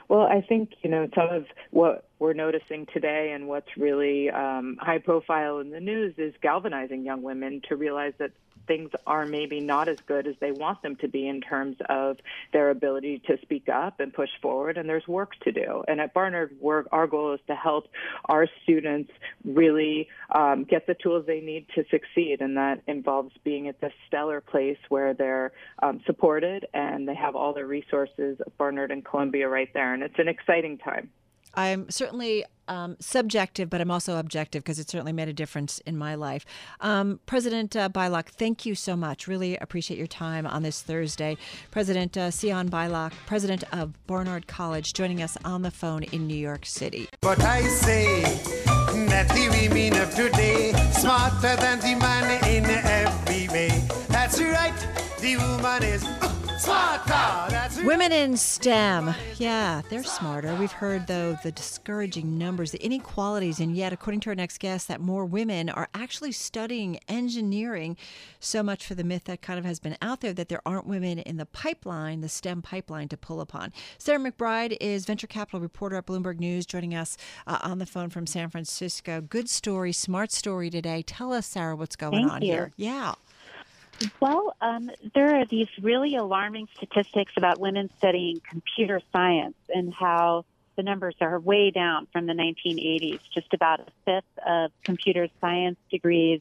Well, 0.09 0.21
I 0.21 0.41
think, 0.41 0.71
you 0.81 0.89
know, 0.89 1.07
some 1.13 1.29
of 1.29 1.45
what 1.69 2.05
we're 2.17 2.33
noticing 2.33 2.87
today 2.91 3.31
and 3.33 3.47
what's 3.47 3.77
really 3.77 4.31
um, 4.31 4.77
high 4.81 4.97
profile 4.97 5.59
in 5.59 5.69
the 5.69 5.79
news 5.79 6.15
is 6.17 6.33
galvanizing 6.41 7.05
young 7.05 7.21
women 7.21 7.61
to 7.69 7.75
realize 7.75 8.13
that 8.17 8.31
things 8.67 8.91
are 9.07 9.25
maybe 9.25 9.59
not 9.59 9.89
as 9.89 9.97
good 10.07 10.27
as 10.27 10.35
they 10.39 10.51
want 10.51 10.81
them 10.81 10.95
to 10.97 11.07
be 11.07 11.27
in 11.27 11.41
terms 11.41 11.77
of 11.89 12.17
their 12.53 12.69
ability 12.69 13.21
to 13.27 13.37
speak 13.41 13.69
up 13.69 13.99
and 13.99 14.13
push 14.13 14.29
forward, 14.41 14.77
and 14.77 14.87
there's 14.87 15.07
work 15.07 15.31
to 15.41 15.51
do. 15.51 15.83
And 15.87 15.99
at 15.99 16.13
Barnard, 16.13 16.55
our 16.91 17.07
goal 17.07 17.33
is 17.33 17.39
to 17.47 17.55
help 17.55 17.87
our 18.25 18.47
students 18.63 19.11
really 19.43 20.07
um, 20.33 20.63
get 20.63 20.87
the 20.87 20.95
tools 20.95 21.25
they 21.25 21.41
need 21.41 21.67
to 21.75 21.83
succeed, 21.89 22.41
and 22.41 22.57
that 22.57 22.81
involves 22.87 23.31
being 23.43 23.67
at 23.67 23.81
this 23.81 23.93
stellar 24.07 24.41
place 24.41 24.77
where 24.89 25.13
they're 25.13 25.51
um, 25.81 26.01
supported 26.05 26.67
and 26.73 27.07
they 27.07 27.15
have 27.15 27.35
all 27.35 27.53
their 27.53 27.67
resources, 27.67 28.37
Barnard 28.57 28.91
and 28.91 29.03
Columbia, 29.03 29.47
right 29.47 29.69
there. 29.73 29.93
And 29.93 30.03
it's 30.03 30.19
an 30.19 30.27
exciting 30.27 30.77
time. 30.77 31.09
I'm 31.53 31.89
certainly 31.89 32.45
um, 32.69 32.95
subjective, 32.99 33.69
but 33.69 33.81
I'm 33.81 33.91
also 33.91 34.17
objective 34.17 34.63
because 34.63 34.79
it 34.79 34.89
certainly 34.89 35.11
made 35.11 35.27
a 35.27 35.33
difference 35.33 35.79
in 35.79 35.97
my 35.97 36.15
life. 36.15 36.45
Um, 36.79 37.19
President 37.25 37.75
uh, 37.75 37.89
Beilock, 37.89 38.27
thank 38.27 38.65
you 38.65 38.75
so 38.75 38.95
much. 38.95 39.27
Really 39.27 39.57
appreciate 39.57 39.97
your 39.97 40.07
time 40.07 40.45
on 40.45 40.63
this 40.63 40.81
Thursday. 40.81 41.35
President 41.71 42.15
uh, 42.15 42.31
Sian 42.31 42.69
Beilock, 42.69 43.11
president 43.25 43.63
of 43.73 43.93
Barnard 44.07 44.47
College, 44.47 44.93
joining 44.93 45.21
us 45.21 45.37
on 45.43 45.63
the 45.63 45.71
phone 45.71 46.03
in 46.03 46.27
New 46.27 46.37
York 46.37 46.65
City. 46.65 47.09
But 47.21 47.41
I 47.41 47.63
say 47.63 48.21
that 49.07 49.27
the 49.29 49.49
women 49.49 49.99
of 50.01 50.13
today 50.13 50.71
smarter 50.91 51.55
than 51.55 51.79
the 51.79 51.95
man 51.95 52.43
in 52.45 52.65
every 52.65 53.47
way. 53.49 53.83
That's 54.09 54.39
right, 54.39 54.73
the 55.19 55.37
woman 55.37 55.83
is. 55.83 56.05
Women 57.85 58.11
in 58.11 58.35
STEM. 58.35 59.15
Yeah, 59.37 59.81
they're 59.89 60.03
smarter. 60.03 60.53
We've 60.55 60.71
heard, 60.71 61.07
though, 61.07 61.37
the 61.41 61.51
discouraging 61.51 62.37
numbers, 62.37 62.71
the 62.71 62.83
inequalities, 62.83 63.59
and 63.59 63.75
yet, 63.75 63.93
according 63.93 64.19
to 64.21 64.29
our 64.29 64.35
next 64.35 64.59
guest, 64.59 64.87
that 64.89 64.99
more 64.99 65.25
women 65.25 65.69
are 65.69 65.87
actually 65.93 66.33
studying 66.33 66.99
engineering. 67.07 67.95
So 68.39 68.61
much 68.61 68.85
for 68.85 68.95
the 68.95 69.03
myth 69.03 69.23
that 69.25 69.41
kind 69.41 69.57
of 69.57 69.65
has 69.65 69.79
been 69.79 69.97
out 70.01 70.21
there 70.21 70.33
that 70.33 70.49
there 70.49 70.61
aren't 70.65 70.87
women 70.87 71.19
in 71.19 71.37
the 71.37 71.45
pipeline, 71.45 72.21
the 72.21 72.29
STEM 72.29 72.61
pipeline, 72.61 73.07
to 73.09 73.17
pull 73.17 73.39
upon. 73.39 73.71
Sarah 73.97 74.19
McBride 74.19 74.75
is 74.81 75.05
venture 75.05 75.27
capital 75.27 75.61
reporter 75.61 75.95
at 75.95 76.05
Bloomberg 76.05 76.39
News, 76.39 76.65
joining 76.65 76.93
us 76.93 77.15
uh, 77.47 77.59
on 77.61 77.79
the 77.79 77.85
phone 77.85 78.09
from 78.09 78.27
San 78.27 78.49
Francisco. 78.49 79.21
Good 79.21 79.49
story, 79.49 79.93
smart 79.93 80.31
story 80.31 80.69
today. 80.69 81.03
Tell 81.03 81.31
us, 81.31 81.45
Sarah, 81.47 81.75
what's 81.75 81.95
going 81.95 82.27
Thank 82.27 82.31
on 82.31 82.41
you. 82.41 82.51
here. 82.51 82.71
Yeah. 82.75 83.13
Well, 84.21 84.55
um, 84.61 84.89
there 85.13 85.41
are 85.41 85.45
these 85.45 85.67
really 85.81 86.15
alarming 86.15 86.67
statistics 86.77 87.33
about 87.35 87.59
women 87.59 87.89
studying 87.97 88.41
computer 88.49 89.01
science 89.11 89.55
and 89.67 89.93
how 89.93 90.45
the 90.77 90.83
numbers 90.83 91.15
are 91.19 91.37
way 91.39 91.71
down 91.71 92.07
from 92.13 92.25
the 92.25 92.33
1980s. 92.33 93.19
Just 93.33 93.53
about 93.53 93.81
a 93.81 93.85
fifth 94.05 94.45
of 94.47 94.71
computer 94.83 95.27
science 95.41 95.77
degrees 95.91 96.39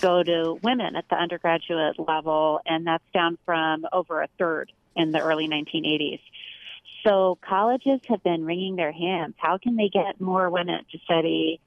go 0.00 0.22
to 0.22 0.58
women 0.62 0.96
at 0.96 1.08
the 1.08 1.16
undergraduate 1.16 1.98
level, 1.98 2.60
and 2.66 2.86
that's 2.86 3.04
down 3.14 3.38
from 3.46 3.86
over 3.92 4.22
a 4.22 4.28
third 4.38 4.70
in 4.94 5.12
the 5.12 5.20
early 5.20 5.48
1980s. 5.48 6.20
So 7.04 7.38
colleges 7.40 8.00
have 8.08 8.22
been 8.22 8.44
wringing 8.44 8.76
their 8.76 8.92
hands. 8.92 9.34
How 9.38 9.56
can 9.56 9.76
they 9.76 9.88
get 9.88 10.20
more 10.20 10.50
women 10.50 10.84
to 10.92 10.98
study 11.04 11.60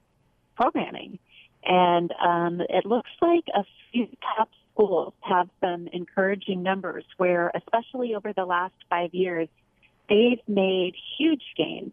programming? 0.56 1.18
And 1.64 2.12
um, 2.24 2.60
it 2.60 2.86
looks 2.86 3.10
like 3.20 3.44
a 3.52 3.64
few 3.90 4.08
top 4.36 4.50
schools 4.74 5.14
have 5.20 5.48
some 5.60 5.88
encouraging 5.92 6.62
numbers 6.62 7.04
where, 7.16 7.50
especially 7.54 8.14
over 8.14 8.32
the 8.32 8.44
last 8.44 8.74
five 8.90 9.14
years, 9.14 9.48
they've 10.08 10.40
made 10.48 10.94
huge 11.18 11.42
gains. 11.56 11.92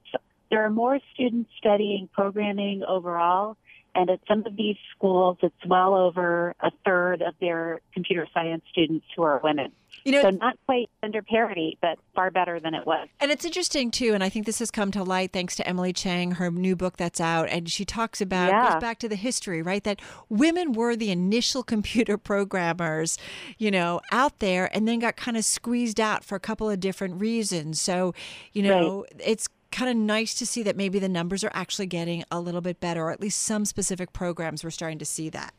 There 0.50 0.66
are 0.66 0.70
more 0.70 1.00
students 1.14 1.50
studying 1.58 2.10
programming 2.12 2.84
overall, 2.84 3.56
and 3.94 4.10
at 4.10 4.20
some 4.28 4.46
of 4.46 4.56
these 4.56 4.78
schools, 4.96 5.38
it's 5.42 5.66
well 5.66 5.94
over 5.94 6.56
a 6.62 6.72
third 6.86 7.22
of 7.22 7.34
their 7.42 7.82
computer 7.94 8.28
science 8.34 8.64
students 8.72 9.06
who 9.16 9.24
are 9.24 9.40
women. 9.44 9.72
You 10.06 10.14
know, 10.14 10.22
so 10.22 10.30
not 10.32 10.58
quite 10.66 10.90
gender 11.04 11.22
parity, 11.22 11.78
but 11.82 12.00
far 12.16 12.32
better 12.32 12.60
than 12.60 12.74
it 12.74 12.88
was. 12.88 13.08
And 13.20 13.30
it's 13.30 13.46
interesting 13.46 13.92
too, 13.92 14.14
and 14.14 14.24
I 14.24 14.30
think 14.30 14.46
this 14.46 14.60
has 14.60 14.72
come 14.72 14.90
to 14.92 15.04
light 15.04 15.32
thanks 15.34 15.56
to 15.58 15.68
Emily 15.68 15.94
Chang, 15.94 16.32
her 16.32 16.50
new 16.50 16.76
book 16.76 16.98
that's 16.98 17.20
out, 17.20 17.50
and 17.50 17.70
she 17.70 17.86
talks 17.86 18.22
about 18.22 18.50
yeah. 18.50 18.72
goes 18.72 18.82
back 18.82 18.98
to 19.00 19.10
the 19.10 19.16
history, 19.16 19.62
right? 19.62 19.84
That 19.84 20.02
women 20.30 20.72
were 20.72 20.96
the 20.96 21.12
initial 21.12 21.62
computer 21.72 22.18
programmers, 22.18 23.18
you 23.58 23.70
know, 23.70 24.02
out 24.12 24.40
there, 24.40 24.76
and 24.76 24.88
then 24.88 25.00
got 25.00 25.18
kind 25.18 25.38
of 25.38 25.46
squeezed 25.46 26.00
out 26.00 26.24
for 26.24 26.36
a 26.36 26.40
couple 26.40 26.70
of 26.70 26.80
different 26.80 27.20
reasons. 27.20 27.82
So, 27.82 28.16
you 28.54 28.64
know, 28.64 29.02
right. 29.02 29.22
it's 29.24 29.50
kind 29.72 29.90
of 29.90 29.98
nice 29.98 30.34
to 30.36 30.46
see 30.46 30.64
that 30.64 30.76
maybe 30.76 31.00
the 31.00 31.10
numbers 31.10 31.44
are 31.44 31.52
actually 31.54 31.88
getting 31.88 32.24
a 32.32 32.40
little 32.40 32.62
bit 32.62 32.80
better, 32.80 33.04
or 33.04 33.12
at 33.12 33.22
least 33.22 33.42
some 33.42 33.66
specific 33.66 34.14
programs 34.14 34.64
we're 34.64 34.70
starting 34.70 35.00
to 35.00 35.06
see 35.06 35.30
that. 35.30 35.54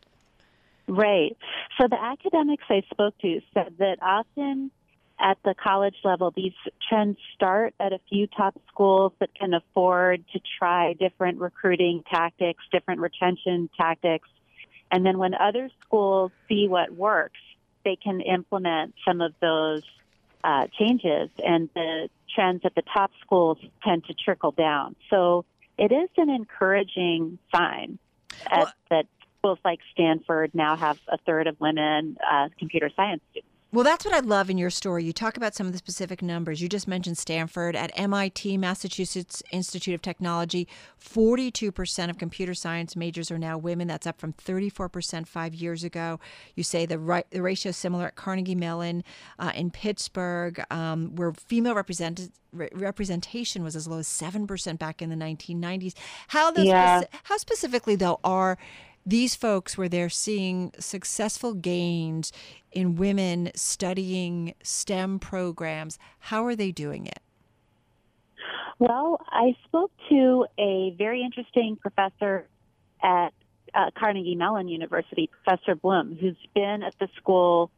Right. 0.86 1.36
So 1.80 1.88
the 1.88 2.00
academics 2.00 2.64
I 2.68 2.82
spoke 2.90 3.16
to 3.18 3.40
said 3.54 3.74
that 3.78 3.98
often 4.02 4.70
at 5.18 5.38
the 5.44 5.54
college 5.54 5.94
level, 6.04 6.32
these 6.34 6.52
trends 6.88 7.16
start 7.34 7.74
at 7.78 7.92
a 7.92 8.00
few 8.08 8.26
top 8.26 8.60
schools 8.68 9.12
that 9.20 9.34
can 9.34 9.54
afford 9.54 10.24
to 10.32 10.40
try 10.58 10.94
different 10.94 11.38
recruiting 11.38 12.02
tactics, 12.10 12.64
different 12.72 13.00
retention 13.00 13.70
tactics. 13.76 14.28
And 14.90 15.06
then 15.06 15.18
when 15.18 15.34
other 15.34 15.70
schools 15.86 16.32
see 16.48 16.66
what 16.68 16.92
works, 16.92 17.38
they 17.84 17.96
can 17.96 18.20
implement 18.20 18.94
some 19.06 19.20
of 19.20 19.32
those 19.40 19.84
uh, 20.44 20.66
changes, 20.78 21.30
and 21.38 21.68
the 21.74 22.08
trends 22.34 22.62
at 22.64 22.74
the 22.74 22.82
top 22.94 23.10
schools 23.20 23.58
tend 23.84 24.04
to 24.04 24.14
trickle 24.14 24.52
down. 24.52 24.96
So 25.10 25.44
it 25.78 25.92
is 25.92 26.08
an 26.16 26.30
encouraging 26.30 27.38
sign 27.54 27.98
at, 28.50 28.58
well, 28.58 28.72
that 28.90 29.06
schools 29.38 29.58
like 29.64 29.80
Stanford 29.92 30.50
now 30.54 30.76
have 30.76 30.98
a 31.08 31.18
third 31.18 31.46
of 31.46 31.60
women 31.60 32.16
uh, 32.30 32.48
computer 32.58 32.90
science 32.94 33.22
students. 33.30 33.51
Well, 33.74 33.84
that's 33.84 34.04
what 34.04 34.12
I 34.12 34.20
love 34.20 34.50
in 34.50 34.58
your 34.58 34.68
story. 34.68 35.02
You 35.02 35.14
talk 35.14 35.38
about 35.38 35.54
some 35.54 35.66
of 35.66 35.72
the 35.72 35.78
specific 35.78 36.20
numbers. 36.20 36.60
You 36.60 36.68
just 36.68 36.86
mentioned 36.86 37.16
Stanford. 37.16 37.74
At 37.74 37.90
MIT, 37.98 38.58
Massachusetts 38.58 39.42
Institute 39.50 39.94
of 39.94 40.02
Technology, 40.02 40.68
42% 41.00 42.10
of 42.10 42.18
computer 42.18 42.52
science 42.52 42.94
majors 42.96 43.30
are 43.30 43.38
now 43.38 43.56
women. 43.56 43.88
That's 43.88 44.06
up 44.06 44.20
from 44.20 44.34
34% 44.34 45.26
five 45.26 45.54
years 45.54 45.84
ago. 45.84 46.20
You 46.54 46.62
say 46.64 46.84
the, 46.84 46.98
right, 46.98 47.24
the 47.30 47.40
ratio 47.40 47.70
is 47.70 47.78
similar 47.78 48.04
at 48.08 48.14
Carnegie 48.14 48.54
Mellon 48.54 49.04
uh, 49.38 49.52
in 49.54 49.70
Pittsburgh, 49.70 50.62
um, 50.70 51.16
where 51.16 51.32
female 51.32 51.74
represented, 51.74 52.30
re- 52.52 52.68
representation 52.74 53.64
was 53.64 53.74
as 53.74 53.88
low 53.88 54.00
as 54.00 54.06
7% 54.06 54.78
back 54.78 55.00
in 55.00 55.08
the 55.08 55.16
1990s. 55.16 55.94
How, 56.28 56.50
those 56.50 56.66
yeah. 56.66 57.04
how 57.22 57.38
specifically, 57.38 57.96
though, 57.96 58.20
are 58.22 58.58
these 59.04 59.34
folks 59.34 59.76
where 59.76 59.88
they're 59.88 60.08
seeing 60.08 60.72
successful 60.78 61.54
gains 61.54 62.32
in 62.70 62.96
women 62.96 63.50
studying 63.54 64.54
STEM 64.62 65.18
programs, 65.18 65.98
how 66.18 66.44
are 66.46 66.56
they 66.56 66.70
doing 66.70 67.06
it? 67.06 67.20
Well, 68.78 69.20
I 69.28 69.56
spoke 69.64 69.92
to 70.08 70.46
a 70.58 70.94
very 70.98 71.22
interesting 71.22 71.76
professor 71.76 72.48
at 73.02 73.32
uh, 73.74 73.90
Carnegie 73.96 74.34
Mellon 74.34 74.68
University, 74.68 75.30
Professor 75.44 75.74
Blum, 75.74 76.16
who's 76.20 76.36
been 76.54 76.82
at 76.82 76.94
the 76.98 77.08
school 77.16 77.70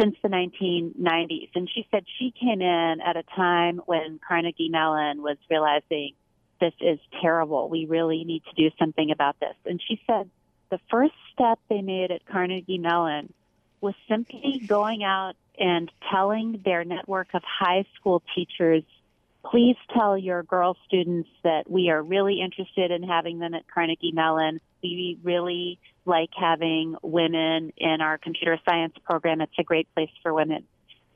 since 0.00 0.16
the 0.22 0.28
1990s. 0.28 1.50
And 1.54 1.68
she 1.72 1.86
said 1.90 2.04
she 2.18 2.32
came 2.38 2.60
in 2.60 3.00
at 3.00 3.16
a 3.16 3.22
time 3.36 3.80
when 3.86 4.20
Carnegie 4.26 4.68
Mellon 4.68 5.22
was 5.22 5.36
realizing 5.50 6.14
this 6.60 6.74
is 6.80 6.98
terrible. 7.20 7.68
We 7.68 7.86
really 7.86 8.24
need 8.24 8.42
to 8.44 8.54
do 8.60 8.74
something 8.78 9.10
about 9.10 9.38
this. 9.40 9.54
And 9.64 9.80
she 9.86 10.00
said 10.06 10.28
the 10.70 10.80
first 10.90 11.14
step 11.32 11.58
they 11.68 11.82
made 11.82 12.10
at 12.10 12.26
Carnegie 12.26 12.78
Mellon 12.78 13.32
was 13.80 13.94
simply 14.08 14.62
going 14.66 15.04
out 15.04 15.34
and 15.58 15.90
telling 16.10 16.60
their 16.64 16.84
network 16.84 17.28
of 17.34 17.42
high 17.44 17.84
school 17.96 18.22
teachers, 18.34 18.82
please 19.44 19.76
tell 19.94 20.16
your 20.16 20.42
girl 20.42 20.76
students 20.86 21.28
that 21.42 21.70
we 21.70 21.90
are 21.90 22.02
really 22.02 22.40
interested 22.40 22.90
in 22.90 23.02
having 23.02 23.38
them 23.38 23.54
at 23.54 23.66
Carnegie 23.68 24.12
Mellon. 24.12 24.60
We 24.82 25.18
really 25.22 25.78
like 26.04 26.30
having 26.38 26.96
women 27.02 27.72
in 27.76 28.00
our 28.00 28.18
computer 28.18 28.58
science 28.68 28.94
program. 29.04 29.40
It's 29.40 29.52
a 29.58 29.64
great 29.64 29.92
place 29.94 30.10
for 30.22 30.32
women. 30.32 30.64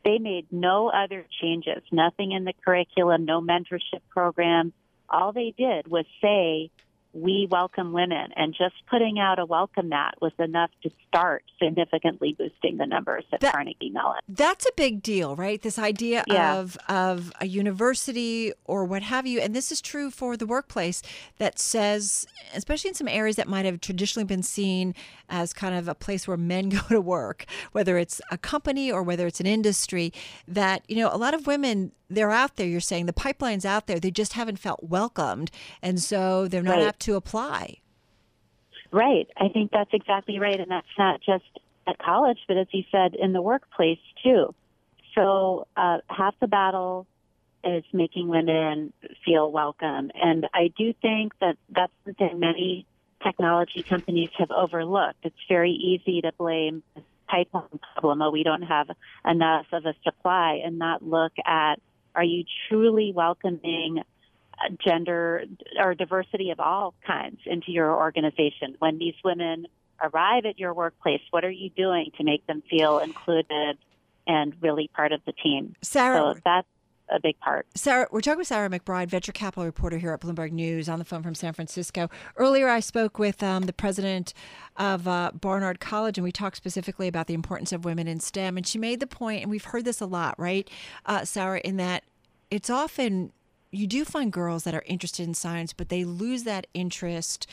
They 0.05 0.19
made 0.19 0.47
no 0.51 0.89
other 0.89 1.25
changes, 1.41 1.83
nothing 1.93 2.33
in 2.33 2.45
the 2.45 2.53
curriculum, 2.65 3.25
no 3.25 3.41
mentorship 3.41 4.01
program. 4.11 4.73
All 5.09 5.33
they 5.33 5.55
did 5.57 5.87
was 5.87 6.05
say, 6.21 6.71
we 7.13 7.47
welcome 7.51 7.93
women 7.93 8.33
and 8.37 8.55
just 8.55 8.75
putting 8.89 9.19
out 9.19 9.39
a 9.39 9.45
welcome 9.45 9.91
mat 9.91 10.15
was 10.21 10.33
enough 10.39 10.71
to 10.83 10.91
start 11.09 11.45
significantly 11.63 12.35
boosting 12.39 12.79
the 12.79 12.87
numbers 12.87 13.25
at 13.33 13.41
that, 13.41 13.53
Carnegie 13.53 13.91
Mellon. 13.91 14.21
That's 14.29 14.67
a 14.67 14.73
big 14.77 15.03
deal, 15.03 15.37
right? 15.37 15.61
This 15.61 15.79
idea 15.79 16.25
yeah. 16.27 16.57
of 16.57 16.79
of 16.89 17.33
a 17.41 17.47
university 17.47 18.53
or 18.65 18.85
what 18.85 19.03
have 19.03 19.27
you, 19.27 19.41
and 19.41 19.55
this 19.55 19.71
is 19.71 19.81
true 19.81 20.11
for 20.11 20.37
the 20.37 20.47
workplace 20.47 21.03
that 21.39 21.59
says, 21.59 22.27
especially 22.55 22.89
in 22.89 22.95
some 22.95 23.09
areas 23.09 23.37
that 23.37 23.49
might 23.49 23.67
have 23.67 23.81
traditionally 23.81 24.25
been 24.25 24.43
seen 24.43 24.95
as 25.29 25.53
kind 25.53 25.75
of 25.75 25.89
a 25.89 25.95
place 25.95 26.27
where 26.27 26.37
men 26.37 26.69
go 26.71 26.81
to 26.89 27.01
work, 27.01 27.45
whether 27.73 27.99
it's 27.99 28.21
a 28.31 28.39
company 28.39 28.91
or 28.91 29.03
whether 29.03 29.27
it's 29.27 29.41
an 29.41 29.47
industry, 29.47 30.13
that 30.49 30.83
you 30.89 30.97
know 30.97 31.11
a 31.13 31.19
lot 31.19 31.35
of 31.35 31.47
women 31.47 31.93
they're 32.09 32.31
out 32.31 32.57
there. 32.57 32.67
You're 32.67 32.81
saying 32.81 33.07
the 33.07 33.13
pipeline's 33.13 33.65
out 33.65 33.87
there. 33.87 33.99
They 33.99 34.11
just 34.11 34.35
haven't 34.35 34.59
felt 34.59 34.83
welcomed, 34.83 35.51
and 35.81 36.01
so 36.01 36.47
they're 36.47 36.63
not 36.63 36.77
right. 36.77 36.87
apt 36.87 37.02
to 37.03 37.15
apply. 37.15 37.79
Right. 38.91 39.29
I 39.37 39.49
think 39.49 39.71
that's 39.73 39.91
exactly 39.93 40.39
right, 40.39 40.59
and 40.61 40.71
that's 40.71 40.87
not 40.99 41.21
just 41.21 41.45
at 41.87 41.99
college, 41.99 42.39
but 42.47 42.57
as 42.57 42.67
you 42.73 42.85
said, 42.93 43.15
in 43.15 43.33
the 43.33 43.43
workplace 43.43 43.99
too. 44.23 44.55
So 45.15 45.67
uh, 45.77 45.99
half 46.09 46.35
the 46.41 46.47
battle 46.47 47.07
is 47.65 47.85
making 47.93 48.29
women 48.29 48.93
feel 49.25 49.51
welcome, 49.51 50.11
and 50.15 50.47
I 50.53 50.73
do 50.77 50.93
think 51.01 51.33
that 51.41 51.57
that's 51.71 51.93
something 52.05 52.39
many 52.39 52.87
technology 53.23 53.83
companies 53.83 54.31
have 54.39 54.51
overlooked. 54.51 55.19
It's 55.23 55.37
very 55.49 55.73
easy 55.73 56.21
to 56.23 56.33
blame 56.33 56.83
the 56.95 57.03
pipeline 57.29 57.81
problem. 57.95 58.21
Oh, 58.21 58.31
we 58.31 58.43
don't 58.43 58.63
have 58.63 58.89
enough 59.25 59.67
of 59.73 59.87
a 59.87 59.95
supply, 60.03 60.61
and 60.65 60.79
not 60.79 61.03
look 61.03 61.33
at 61.47 61.77
are 62.15 62.25
you 62.25 62.45
truly 62.69 63.13
welcoming 63.15 64.03
gender 64.85 65.45
or 65.79 65.95
diversity 65.95 66.51
of 66.51 66.61
all 66.61 66.95
kinds 67.07 67.41
into 67.47 67.71
your 67.73 67.95
organization? 67.95 68.77
When 68.79 68.99
these 68.99 69.15
women 69.25 69.67
arrive 70.03 70.45
at 70.47 70.59
your 70.59 70.75
workplace, 70.75 71.21
what 71.31 71.45
are 71.45 71.51
you 71.51 71.71
doing 71.71 72.11
to 72.19 72.25
make 72.25 72.47
them 72.47 72.63
feel 72.69 72.99
included 72.99 73.79
and 74.27 74.55
really 74.61 74.89
part 74.95 75.13
of 75.13 75.21
the 75.27 75.33
team? 75.33 75.75
Sarah, 75.83 76.35
so 76.35 76.41
that's 76.45 76.69
a 77.09 77.21
big 77.21 77.39
part. 77.41 77.67
Sarah, 77.75 78.09
we're 78.11 78.21
talking 78.21 78.39
with 78.39 78.47
Sarah 78.47 78.69
McBride, 78.71 79.09
venture 79.09 79.33
capital 79.33 79.65
reporter 79.65 79.99
here 79.99 80.13
at 80.13 80.21
Bloomberg 80.21 80.53
News, 80.53 80.89
on 80.89 80.99
the 80.99 81.05
phone 81.05 81.23
from 81.23 81.35
San 81.35 81.53
Francisco. 81.53 82.09
Earlier, 82.37 82.69
I 82.69 82.81
spoke 82.81 83.19
with 83.19 83.43
um, 83.43 83.65
the 83.65 83.73
president 83.73 84.33
of 84.77 85.07
uh, 85.07 85.33
Barnard 85.35 85.81
College, 85.81 86.19
and 86.19 86.25
we 86.25 86.33
talked 86.33 86.57
specifically 86.57 87.09
about 87.09 87.27
the 87.27 87.35
importance 87.35 87.73
of 87.73 87.85
women 87.85 88.09
in 88.09 88.21
STEM. 88.21 88.57
And 88.57 88.67
she 88.67 88.79
made 88.79 89.01
the 89.01 89.07
point, 89.07 89.43
and 89.43 89.51
we've 89.51 89.65
heard 89.65 89.85
this 89.85 90.01
a 90.01 90.07
lot, 90.07 90.39
right, 90.39 90.69
uh, 91.07 91.25
Sarah, 91.25 91.61
in 91.61 91.77
that 91.77 92.05
it's 92.51 92.71
often 92.71 93.33
you 93.73 93.87
do 93.87 94.05
find 94.05 94.31
girls 94.31 94.65
that 94.65 94.75
are 94.75 94.85
interested 94.87 95.27
in 95.27 95.35
science, 95.35 95.73
but 95.73 95.89
they 95.89 96.05
lose 96.05 96.45
that 96.45 96.67
interest 96.75 97.47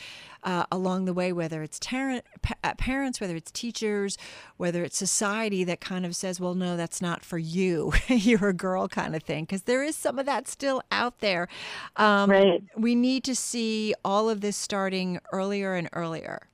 uh, 0.44 0.64
along 0.70 1.06
the 1.06 1.14
way, 1.14 1.32
whether 1.32 1.62
it's 1.62 1.78
tar- 1.78 2.20
uh, 2.62 2.74
parents, 2.74 3.20
whether 3.20 3.34
it's 3.34 3.50
teachers, 3.50 4.18
whether 4.58 4.84
it's 4.84 4.96
society 4.96 5.64
that 5.64 5.80
kind 5.80 6.04
of 6.04 6.14
says, 6.14 6.38
well, 6.38 6.54
no, 6.54 6.76
that's 6.76 7.00
not 7.00 7.24
for 7.24 7.38
you. 7.38 7.92
You're 8.08 8.50
a 8.50 8.54
girl 8.54 8.86
kind 8.86 9.16
of 9.16 9.22
thing. 9.22 9.44
Because 9.44 9.62
there 9.62 9.82
is 9.82 9.96
some 9.96 10.18
of 10.18 10.26
that 10.26 10.46
still 10.46 10.82
out 10.92 11.20
there. 11.20 11.48
Um, 11.96 12.30
right. 12.30 12.62
We 12.76 12.94
need 12.94 13.24
to 13.24 13.34
see 13.34 13.94
all 14.04 14.28
of 14.28 14.42
this 14.42 14.56
starting 14.56 15.18
earlier 15.32 15.74
and 15.74 15.88
earlier. 15.94 16.48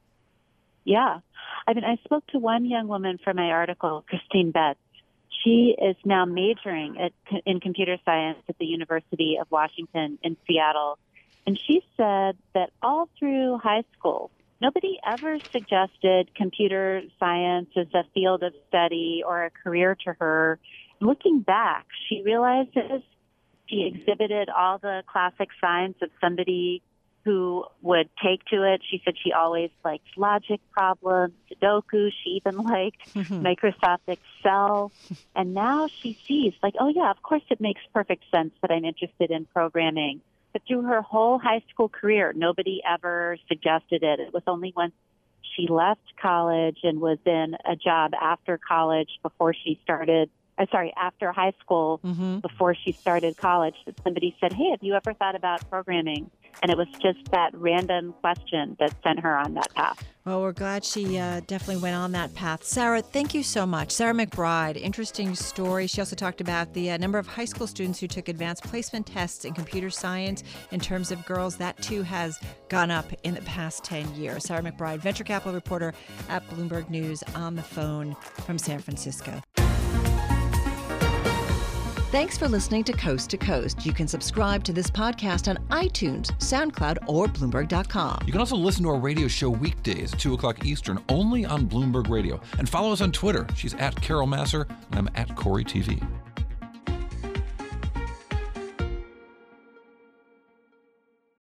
Yeah. 0.85 1.18
I 1.66 1.74
mean, 1.74 1.85
I 1.85 1.96
spoke 2.05 2.24
to 2.29 2.38
one 2.38 2.64
young 2.64 2.87
woman 2.87 3.18
for 3.22 3.35
my 3.35 3.50
article, 3.50 4.05
Christine 4.09 4.52
Betts, 4.52 4.79
she 5.47 5.77
is 5.81 5.95
now 6.05 6.25
majoring 6.25 6.97
at, 6.99 7.13
in 7.47 7.61
computer 7.61 7.97
science 8.05 8.39
at 8.49 8.59
the 8.59 8.67
University 8.67 9.39
of 9.41 9.47
Washington 9.49 10.19
in 10.23 10.37
Seattle. 10.47 10.99
And 11.47 11.59
she 11.67 11.83
said 11.97 12.37
that 12.55 12.71
all 12.83 13.09
through 13.17 13.59
high 13.59 13.85
school, 13.97 14.33
nobody 14.61 14.99
ever 15.07 15.39
suggested 15.53 16.35
computer 16.35 17.03
science 17.21 17.69
as 17.77 17.87
a 17.95 18.03
field 18.13 18.43
of 18.43 18.55
study 18.69 19.23
or 19.25 19.45
a 19.45 19.51
career 19.51 19.97
to 20.05 20.15
her. 20.19 20.59
Looking 21.01 21.41
back, 21.41 21.87
she 22.09 22.23
realizes 22.25 23.03
she 23.69 23.89
exhibited 23.95 24.49
all 24.49 24.79
the 24.79 25.05
classic 25.07 25.51
signs 25.61 25.95
of 26.03 26.11
somebody 26.21 26.83
who 27.27 27.65
would 27.83 28.09
take 28.23 28.45
to 28.45 28.62
it. 28.62 28.81
She 28.89 29.03
said 29.05 29.15
she 29.23 29.33
always 29.33 29.71
liked 29.85 30.07
logic 30.17 30.61
problems, 30.71 31.35
Sudoku. 31.51 32.12
She 32.23 32.41
even 32.41 32.57
liked 32.57 33.12
mm-hmm. 33.15 33.45
Microsoft 33.45 34.07
Excel. 34.07 34.93
And 35.35 35.53
now 35.53 35.89
she 35.89 36.17
sees, 36.27 36.55
like, 36.62 36.75
oh, 36.79 36.89
yeah, 36.89 37.11
of 37.11 37.21
course 37.25 37.43
it 37.51 37.61
makes 37.61 37.81
perfect 37.93 38.23
sense 38.31 38.53
that 38.62 38.71
I'm 38.71 38.85
interested 38.85 39.33
in 39.33 39.45
programming. 39.47 40.21
But 40.53 40.62
through 40.69 40.83
her 40.83 41.03
whole 41.03 41.41
high 41.41 41.65
school 41.69 41.89
career, 41.89 42.33
nobody 42.35 42.81
ever 42.89 43.39
suggested 43.49 44.05
it. 44.05 44.21
It 44.21 44.33
was 44.33 44.45
only 44.47 44.73
once 44.77 44.95
she 45.57 45.67
left 45.67 46.17
college 46.23 46.79
and 46.85 47.01
was 47.01 47.19
in 47.27 47.57
a 47.69 47.75
job 47.75 48.12
after 48.15 48.57
college 48.57 49.11
before 49.25 49.53
she 49.53 49.81
started 49.83 50.31
uh, 50.59 50.67
sorry, 50.71 50.93
after 50.97 51.33
high 51.33 51.53
school, 51.61 52.01
mm-hmm. 52.03 52.39
before 52.39 52.75
she 52.75 52.93
started 52.93 53.37
college, 53.37 53.75
that 53.85 53.95
somebody 54.03 54.35
said, 54.41 54.53
Hey, 54.53 54.71
have 54.71 54.83
you 54.83 54.95
ever 54.95 55.12
thought 55.12 55.35
about 55.35 55.69
programming? 55.69 56.31
And 56.62 56.71
it 56.71 56.79
was 56.79 56.88
just 57.03 57.31
that 57.33 57.51
random 57.55 58.14
question 58.21 58.77
that 58.81 58.95
sent 59.03 59.21
her 59.21 59.37
on 59.37 59.55
that 59.55 59.73
path. 59.75 60.05
Well, 60.25 60.42
we're 60.42 60.53
glad 60.53 60.85
she 60.85 61.19
uh, 61.19 61.40
definitely 61.47 61.81
went 61.81 61.95
on 61.95 62.11
that 62.12 62.35
path. 62.35 62.64
Sarah, 62.64 63.01
thank 63.01 63.33
you 63.33 63.45
so 63.45 63.64
much. 63.64 63.92
Sarah 63.92 64.12
McBride, 64.12 64.77
interesting 64.77 65.37
story. 65.37 65.87
She 65.87 66.01
also 66.01 66.16
talked 66.16 66.40
about 66.40 66.75
the 66.75 66.90
uh, 66.90 66.97
number 66.97 67.19
of 67.19 67.29
high 67.29 67.45
school 67.45 67.69
students 67.69 68.01
who 68.01 68.09
took 68.09 68.29
advanced 68.29 68.64
placement 68.64 69.07
tests 69.07 69.45
in 69.45 69.55
computer 69.55 69.88
science 69.88 70.42
in 70.73 70.81
terms 70.81 71.12
of 71.12 71.25
girls. 71.27 71.57
That 71.59 71.81
too 71.81 72.03
has 72.03 72.40
gone 72.69 72.90
up 72.90 73.07
in 73.23 73.35
the 73.35 73.42
past 73.42 73.85
10 73.85 74.16
years. 74.16 74.45
Sarah 74.47 74.62
McBride, 74.62 74.99
venture 74.99 75.23
capital 75.23 75.55
reporter 75.55 75.95
at 76.29 76.45
Bloomberg 76.49 76.90
News, 76.90 77.23
on 77.37 77.55
the 77.55 77.62
phone 77.62 78.16
from 78.45 78.59
San 78.59 78.81
Francisco. 78.81 79.40
Thanks 82.12 82.38
for 82.38 82.47
listening 82.47 82.85
to 82.85 82.92
Coast 82.92 83.31
to 83.31 83.37
Coast. 83.37 83.85
You 83.85 83.92
can 83.92 84.07
subscribe 84.07 84.62
to 84.64 84.73
this 84.73 84.88
podcast 84.88 85.49
on 85.49 85.57
iTunes, 85.71 86.29
SoundCloud, 86.38 86.99
or 87.09 87.27
Bloomberg.com. 87.27 88.19
You 88.25 88.31
can 88.33 88.40
also 88.40 88.55
listen 88.55 88.85
to 88.85 88.90
our 88.90 88.99
radio 88.99 89.27
show 89.27 89.51
weekdays 89.51 90.12
at 90.12 90.21
2 90.21 90.35
o'clock 90.35 90.64
Eastern 90.64 91.03
only 91.09 91.45
on 91.45 91.66
Bloomberg 91.66 92.09
Radio. 92.09 92.40
And 92.59 92.69
follow 92.69 92.92
us 92.92 93.01
on 93.01 93.11
Twitter. 93.11 93.45
She's 93.57 93.75
at 93.75 94.01
Carol 94.01 94.29
Massar, 94.29 94.69
and 94.92 95.01
I'm 95.01 95.11
at 95.16 95.35
Cory 95.35 95.64
TV. 95.64 96.01